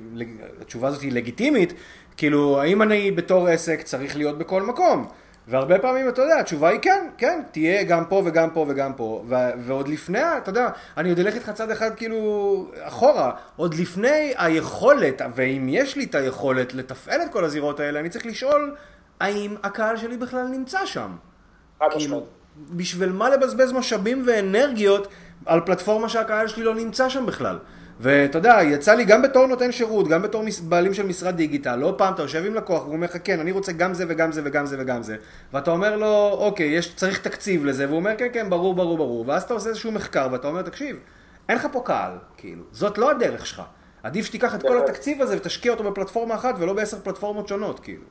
התשובה 0.62 0.88
הזאת 0.88 1.02
היא 1.02 1.12
לגיטימית, 1.12 1.74
כאילו, 2.18 2.62
האם 2.62 2.82
אני 2.82 3.12
בתור 3.12 3.48
עסק 3.48 3.82
צריך 3.82 4.18
להיות 4.18 4.38
בכל 4.38 4.62
מקום? 4.62 5.08
והרבה 5.48 5.80
פעמים, 5.80 6.10
אתה 6.10 6.22
יודע, 6.22 6.40
התשובה 6.40 6.70
היא 6.70 6.80
כן, 6.80 7.08
כן, 7.18 7.42
תהיה 7.52 7.84
גם 7.84 8.06
פה 8.06 8.22
וגם 8.26 8.50
פה 8.50 8.66
וגם 8.70 8.94
פה. 8.94 9.24
ו- 9.28 9.36
ועוד 9.60 9.88
לפני, 9.88 10.38
אתה 10.38 10.50
יודע, 10.50 10.70
אני 10.98 11.10
עוד 11.10 11.20
אלך 11.20 11.36
איתך 11.36 11.50
צד 11.50 11.72
אחד 11.72 11.96
כאילו 11.96 12.72
אחורה, 12.82 13.32
עוד 13.56 13.74
לפני 13.74 14.34
היכולת, 14.38 15.22
ואם 15.36 15.68
יש 15.70 15.96
לי 15.96 16.04
את 16.04 16.16
היכולת 16.16 16.74
לתפעל 16.74 17.22
את 17.22 17.32
כל 17.32 17.46
הזירות 17.46 17.80
האלה, 17.80 18.00
אני 18.00 18.10
צריך 18.10 18.26
לשאול, 18.26 18.76
האם 19.20 19.56
הקהל 19.64 19.98
שלי 19.98 20.18
בכלל 20.18 20.48
נמצא 20.48 20.86
שם? 20.86 21.12
כאילו, 21.92 22.26
בשביל 22.72 23.12
מה 23.12 23.30
לבזבז 23.30 23.74
משאבים 23.74 24.24
ואנרגיות 24.28 25.08
על 25.46 25.62
פלטפורמה 25.66 26.10
שהקהל 26.10 26.48
שלי 26.48 26.64
לא 26.64 26.76
נמצא 26.76 27.10
שם 27.10 27.26
בכלל? 27.26 27.58
ואתה 28.02 28.38
יודע, 28.38 28.58
יצא 28.64 28.94
לי 28.94 29.06
גם 29.06 29.22
בתור 29.22 29.48
נותן 29.48 29.72
שירות, 29.72 30.08
גם 30.08 30.22
בתור 30.22 30.44
בעלים 30.64 30.94
של 30.94 31.06
משרד 31.06 31.36
דיגיטל, 31.36 31.76
לא 31.76 31.96
פעם 31.98 32.14
אתה 32.14 32.22
יושב 32.22 32.46
עם 32.46 32.56
לקוח 32.56 32.82
והוא 32.82 32.94
אומר 32.94 33.08
לך, 33.08 33.18
כן, 33.24 33.40
אני 33.40 33.52
רוצה 33.52 33.72
גם 33.72 33.94
זה 33.94 34.06
וגם 34.08 34.32
זה 34.32 34.42
וגם 34.46 34.66
זה 34.66 34.76
וגם 34.80 35.04
זה. 35.04 35.16
ואתה 35.54 35.72
אומר 35.72 35.96
לו, 35.96 36.30
אוקיי, 36.40 36.68
יש, 36.68 36.96
צריך 36.96 37.22
תקציב 37.22 37.66
לזה, 37.66 37.88
והוא 37.88 37.98
אומר, 37.98 38.12
כן, 38.18 38.28
כן, 38.34 38.50
ברור, 38.50 38.74
ברור, 38.76 38.98
ברור. 38.98 39.24
ואז 39.28 39.44
אתה 39.44 39.54
עושה 39.54 39.70
איזשהו 39.70 39.92
מחקר 39.92 40.28
ואתה 40.32 40.48
אומר, 40.48 40.62
תקשיב, 40.62 40.98
אין 41.50 41.58
לך 41.58 41.68
פה 41.72 41.82
קהל, 41.86 42.12
כאילו, 42.38 42.64
זאת 42.72 42.98
לא 42.98 43.12
הדרך 43.12 43.46
שלך. 43.46 43.62
עדיף 44.04 44.26
שתיקח 44.26 44.56
את 44.56 44.62
כל 44.62 44.78
התקציב 44.78 45.22
הזה 45.22 45.38
ותשקיע 45.38 45.72
אותו 45.72 45.92
בפלטפורמה 45.92 46.36
אחת 46.36 46.56
ולא 46.60 46.74
בעשר 46.74 46.98
פלטפורמות 47.04 47.48
שונות, 47.48 47.80
כאילו. 47.80 48.04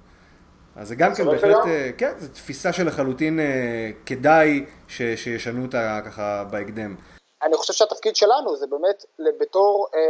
אז 0.76 0.88
זה 0.88 0.94
גם 0.94 1.14
כן 1.14 1.24
בהחלט, 1.24 1.66
אה, 1.66 1.90
כן, 1.96 2.12
זו 2.18 2.28
תפיסה 2.28 2.72
שלחלוטין 2.72 3.40
אה, 3.40 3.90
כדאי 4.06 4.64
שישנו 4.88 5.62
אותה 5.62 6.00
ככה 6.04 6.44
בהקדם. 6.50 6.94
אני 7.42 7.56
חושב 7.56 7.72
שהתפקיד 7.72 8.16
שלנו 8.16 8.56
זה 8.56 8.66
באמת, 8.66 9.04
בתור 9.40 9.86
אה, 9.94 9.98
אה, 9.98 10.04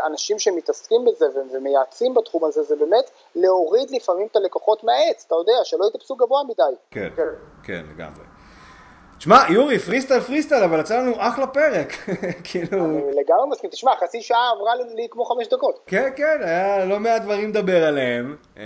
אה, 0.00 0.06
אנשים 0.06 0.38
שמתעסקים 0.38 1.04
בזה 1.04 1.26
ומייעצים 1.52 2.14
בתחום 2.14 2.44
הזה, 2.44 2.62
זה 2.62 2.76
באמת 2.76 3.10
להוריד 3.34 3.90
לפעמים 3.90 4.26
את 4.30 4.36
הלקוחות 4.36 4.84
מהעץ, 4.84 5.24
אתה 5.26 5.34
יודע, 5.34 5.64
שלא 5.64 5.86
יטפסו 5.86 6.16
גבוה 6.16 6.42
מדי. 6.44 6.76
כן, 6.90 7.08
כן, 7.16 7.22
כן 7.64 7.82
לגמרי. 7.94 8.33
שמע, 9.24 9.36
יורי, 9.48 9.78
פריסטייל 9.78 10.20
פריסטייל, 10.20 10.62
אבל 10.62 10.80
יצא 10.80 10.98
לנו 10.98 11.12
אחלה 11.18 11.46
פרק, 11.46 11.92
כאילו... 12.48 12.84
אני 12.84 13.00
לגמרי 13.00 13.48
מסכים, 13.50 13.70
תשמע, 13.70 13.90
חצי 14.00 14.22
שעה 14.22 14.50
עברה 14.50 14.74
לי 14.94 15.06
כמו 15.10 15.24
חמש 15.24 15.48
דקות. 15.48 15.80
כן, 15.86 16.10
כן, 16.16 16.38
היה 16.42 16.84
לא 16.84 17.00
מעט 17.00 17.22
דברים 17.22 17.48
לדבר 17.48 17.84
עליהם. 17.84 18.36
אה, 18.56 18.62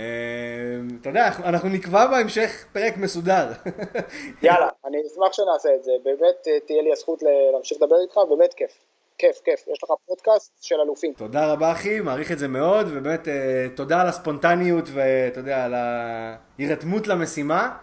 אתה 1.01 1.09
יודע, 1.09 1.29
אנחנו 1.43 1.69
נקבע 1.69 2.07
בהמשך 2.07 2.65
פרק 2.73 2.97
מסודר. 2.97 3.47
יאללה, 4.43 4.69
אני 4.85 4.97
אשמח 5.07 5.33
שנעשה 5.33 5.69
את 5.75 5.83
זה, 5.83 5.91
באמת 6.03 6.47
אה, 6.47 6.59
תהיה 6.65 6.81
לי 6.81 6.91
הזכות 6.91 7.23
להמשיך 7.53 7.77
לדבר 7.81 7.95
איתך, 8.01 8.17
באמת 8.29 8.53
כיף. 8.53 8.71
כיף, 9.17 9.41
כיף, 9.45 9.67
יש 9.73 9.83
לך 9.83 9.89
פודקאסט 10.05 10.51
של 10.61 10.75
אלופים. 10.85 11.13
תודה 11.13 11.53
רבה 11.53 11.71
אחי, 11.71 11.99
מעריך 11.99 12.31
את 12.31 12.39
זה 12.39 12.47
מאוד, 12.47 12.87
ובאמת 12.89 13.27
אה, 13.27 13.67
תודה 13.75 14.01
על 14.01 14.07
הספונטניות 14.07 14.85
ואתה 14.93 15.39
יודע, 15.39 15.65
על 15.65 15.73
ההירתמות 15.73 17.07
למשימה. 17.07 17.77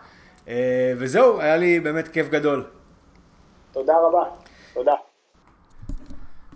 אה, 0.48 0.92
וזהו, 0.98 1.40
היה 1.40 1.56
לי 1.56 1.80
באמת 1.80 2.08
כיף 2.08 2.28
גדול. 2.28 2.64
תודה 3.72 3.94
רבה, 4.08 4.22
תודה. 4.74 4.92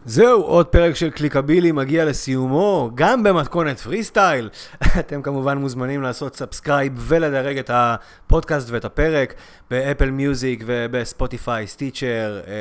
זהו, 0.04 0.42
עוד 0.42 0.66
פרק 0.66 0.94
של 0.94 1.10
קליקבילי 1.10 1.72
מגיע 1.72 2.04
לסיומו, 2.04 2.90
גם 2.94 3.22
במתכונת 3.22 3.78
פרי 3.78 4.02
סטייל. 4.02 4.50
אתם 5.00 5.22
כמובן 5.22 5.58
מוזמנים 5.58 6.02
לעשות 6.02 6.36
subscribe 6.36 6.92
ולדרג 6.96 7.58
את 7.58 7.70
הפודקאסט 7.72 8.70
ואת 8.70 8.84
הפרק 8.84 9.34
באפל 9.70 10.10
מיוזיק 10.10 10.62
ובספוטיפיי, 10.66 11.66
סטיצ'ר, 11.66 12.40
אה, 12.46 12.52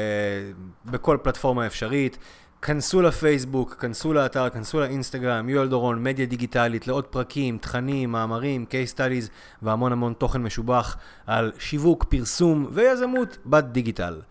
בכל 0.85 1.17
פלטפורמה 1.23 1.67
אפשרית. 1.67 2.17
כנסו 2.61 3.01
לפייסבוק, 3.01 3.73
כנסו 3.73 4.13
לאתר, 4.13 4.49
כנסו 4.49 4.79
לאינסטגרם, 4.79 5.49
יואל 5.49 5.67
דורון, 5.67 6.03
מדיה 6.03 6.25
דיגיטלית, 6.25 6.87
לעוד 6.87 7.05
פרקים, 7.05 7.57
תכנים, 7.57 8.11
מאמרים, 8.11 8.65
case 8.69 8.95
studies 8.95 9.29
והמון 9.61 9.91
המון 9.91 10.13
תוכן 10.13 10.41
משובח 10.41 10.97
על 11.27 11.51
שיווק, 11.59 12.03
פרסום 12.03 12.67
ויזמות 12.71 13.37
בדיגיטל. 13.45 14.21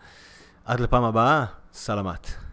עד 0.65 0.79
לפעם 0.79 1.03
הבאה, 1.03 1.45
סלמת. 1.73 2.48